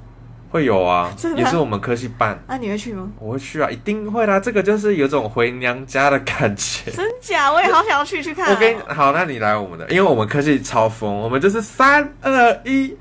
[0.50, 2.38] 会有啊真，的也是我们科系办。
[2.48, 3.08] 那、你会去吗？
[3.20, 4.40] 我会去啊，一定会啦！
[4.40, 6.90] 这个就是有种回娘家的感觉。
[6.90, 7.52] 真假？
[7.52, 8.50] 我也好想要去去看、哦。
[8.50, 12.96] 我跟你好，那你来我们的，因为我们科技超疯，我们就是三二一，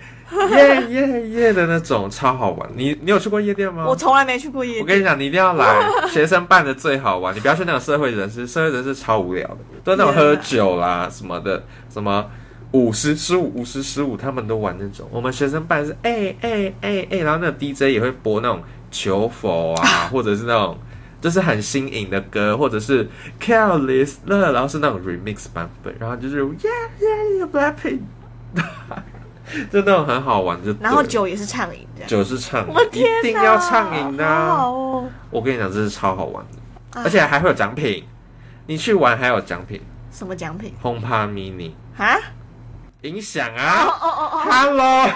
[0.51, 2.69] 耶耶耶的那种，超好玩。
[2.75, 3.83] 你你有去过夜店吗？
[3.87, 4.83] 我从来没去过夜店。
[4.83, 7.35] 我跟你讲，你一定要来， 学生办的最好玩。
[7.35, 12.23] 你不要去那种社会人士，社会人士超无聊的，都那种喝酒啦什么的，什么
[12.71, 15.07] 五十十五五十十五，他们都玩那种。
[15.11, 18.61] 我们学生办是哎哎哎哎，然后那个 DJ 也会播那种
[18.91, 20.77] 求佛啊， 或者是那种。
[21.21, 23.05] 就是很新颖的歌，或者是
[23.41, 27.99] Careless 了，然后是那种 remix 版本，然后就是 Yeah Yeah Blackpink，
[29.69, 34.47] 就那种很好玩，就然后酒也是畅饮，的酒是畅饮，我天哪一定要畅饮的、啊。
[34.47, 35.09] 好好哦。
[35.29, 38.01] 我跟你讲，这是超好玩的，啊而且还会有奖品。
[38.67, 42.15] 你去玩还有奖品什么奖品，HomePod Mini 啊？
[43.01, 45.07] 音响哦啊哦哦哦，Hello，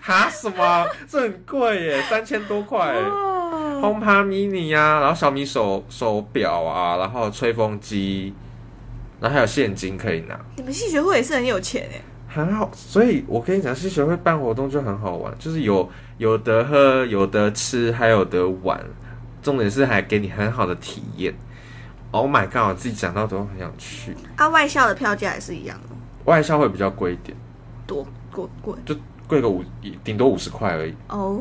[0.00, 0.86] 哈什么？
[1.08, 3.00] 这很贵耶，三千多块耶。
[3.00, 8.34] 哦！HomePod Mini 呀、然后小米手手表啊，然后吹风机，
[9.20, 12.00] 然后还有现金可以拿，你们系学会也是很有钱哎。
[12.28, 12.68] 很好。
[12.74, 18.80] 所以我跟你讲，系学会办活动就很好玩，就是有有得喝，有得吃，还有得玩，
[19.40, 21.32] 重点是还给你很好的体验。
[22.10, 22.70] Oh my god！
[22.70, 24.16] 我自己讲到都很想去。
[24.36, 25.88] 啊，外校的票价也是一样的，
[26.24, 27.36] 外销会比较贵一点，
[27.86, 28.74] 多贵贵
[29.26, 29.64] 贵个五
[30.04, 30.94] 顶多五十块而已。
[31.08, 31.38] 哦。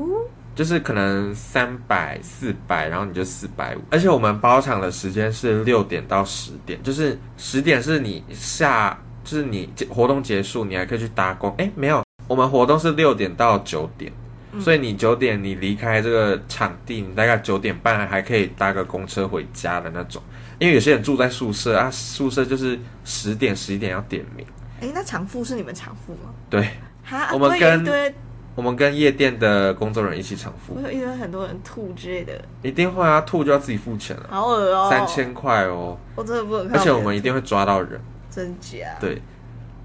[0.54, 3.80] 就是可能三百、四百，然后你就四百五。
[3.90, 11.56] 而且我们包场的时间是六点到十点，就是十点是你下，就是你活动结束，你还可以去搭工。
[11.58, 14.12] 哎，没有，我们活动是六点到九点，
[14.60, 20.22] 所以你九点你离开这个场地，你大概九点半还可以搭个公车回家的那种。
[20.60, 24.46] 因为有些人住在宿舍啊，宿舍就是十点、十一点要点名。
[24.82, 26.34] 哎，那场副是你们场副吗？
[26.50, 26.68] 对，
[27.04, 28.14] 哈，我们跟
[28.56, 34.26] 我们跟夜店的工作人员一起偿付我，有一堆很多人吐之类的，一定会啊，吐就要自己付钱了。
[34.30, 34.90] 好恶哦。
[34.90, 36.78] 三，千块哦，我真的不能看。
[36.78, 38.98] 而且我们一定会抓到人，真假？
[39.00, 39.22] 对，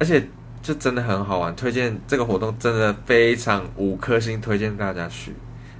[0.01, 0.27] 而且
[0.63, 5.33] 就真的很好玩，推荐这个活动真的非常五颗星，推荐大家去，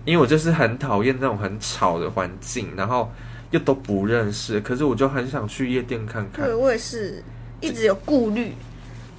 [0.05, 3.11] 因为我就是很讨厌那种很吵的环境，然后
[3.51, 7.25] 又都不认识，可是我就很想去夜店看看对，，我也是
[7.61, 8.53] 一直有顾虑。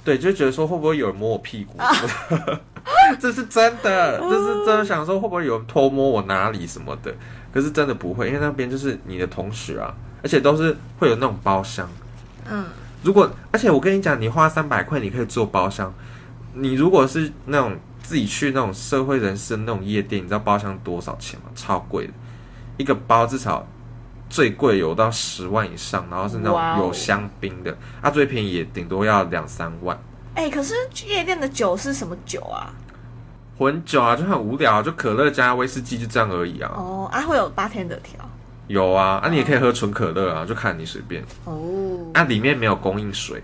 [0.08, 1.76] 对，就觉得说会不会有人摸我屁股，
[3.20, 7.14] 这是真的，这是真的想说会不会有人偷摸我哪里什么的，
[7.52, 11.86] 可是真的不会，因为那边就是你的同学啊，而且都是会有那种包厢。
[12.50, 12.64] 嗯，
[13.02, 15.92] 如果，而且我跟你讲，你花三百块，你可以做包厢。
[16.54, 21.50] 你如果是那种自己去那种社会人士的那种夜店，你知道包厢多少钱吗？
[21.54, 22.12] 超贵的，
[22.78, 23.68] 一个包至少
[24.28, 29.98] 最贵有到十万以上，然后是那种有香槟的，啊，最便宜也顶多要两三万。
[30.34, 30.74] 哎，可是
[31.06, 32.72] 夜店的酒是什么酒啊？
[33.58, 36.70] 混酒啊，就很无聊，就可乐加威士忌就这样而已啊。
[36.76, 38.14] 哦，啊，会有八天的调。
[38.68, 41.24] 有啊，啊，你也可以喝纯可乐啊，就看你随便。
[41.44, 43.42] 哦，啊，里面没有供应水，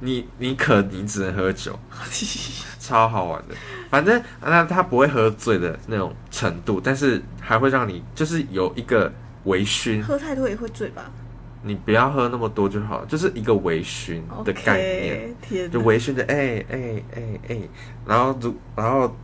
[0.00, 1.78] 你你可你只能喝酒。
[2.78, 3.54] 超好玩的。
[3.88, 9.10] 反正那他不会喝醉的那种程度，但是还会让你就是有一个
[9.44, 11.10] 微醺，喝太多也会醉吧？
[11.62, 15.34] 你不要喝那么多就好了，就是一个微醺的概念
[15.70, 17.58] 就微醺的哎哎哎哎，
[18.06, 19.16] 然后如然后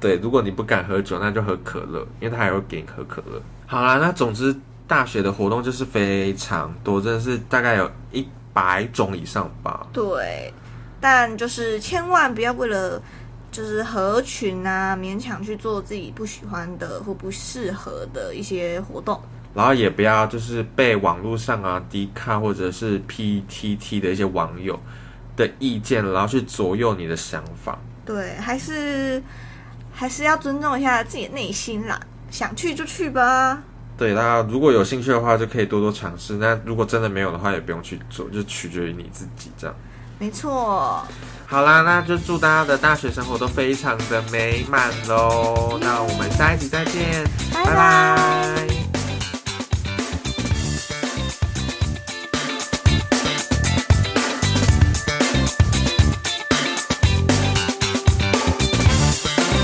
[0.00, 3.40] 对，如果你不敢喝酒，那就喝可乐，因为他还会给你喝可乐。
[3.66, 4.54] 好啦，那总之
[4.86, 9.86] 大学的活动就是非常多，真的是大概有一百种以上吧。
[9.92, 10.52] 对，
[11.00, 13.02] 但就是千万不要为了
[13.50, 19.20] 就是合群啊，勉强去做自己不喜欢的或不适合的一些活动。
[19.54, 24.78] 然后也不要就是被网络上啊、D 卡或者是 PTT 的一些网友
[25.36, 27.78] 的意见，然后去左右你的想法。
[28.04, 29.22] 对，还是
[29.92, 31.98] 还是要尊重一下自己的内心啦，
[32.30, 33.62] 想去就去吧。
[33.96, 36.34] 对，大家如果有兴趣的话，就可以多多尝试。
[36.34, 39.76] 那如果真的没有的话，也不用去做，就取决于你自己这样。
[40.18, 41.06] 没错，
[41.46, 45.78] 好啦，那就祝大家的大学生活都非常的美满喽。
[45.80, 48.93] 那我们下一集再见，拜拜拜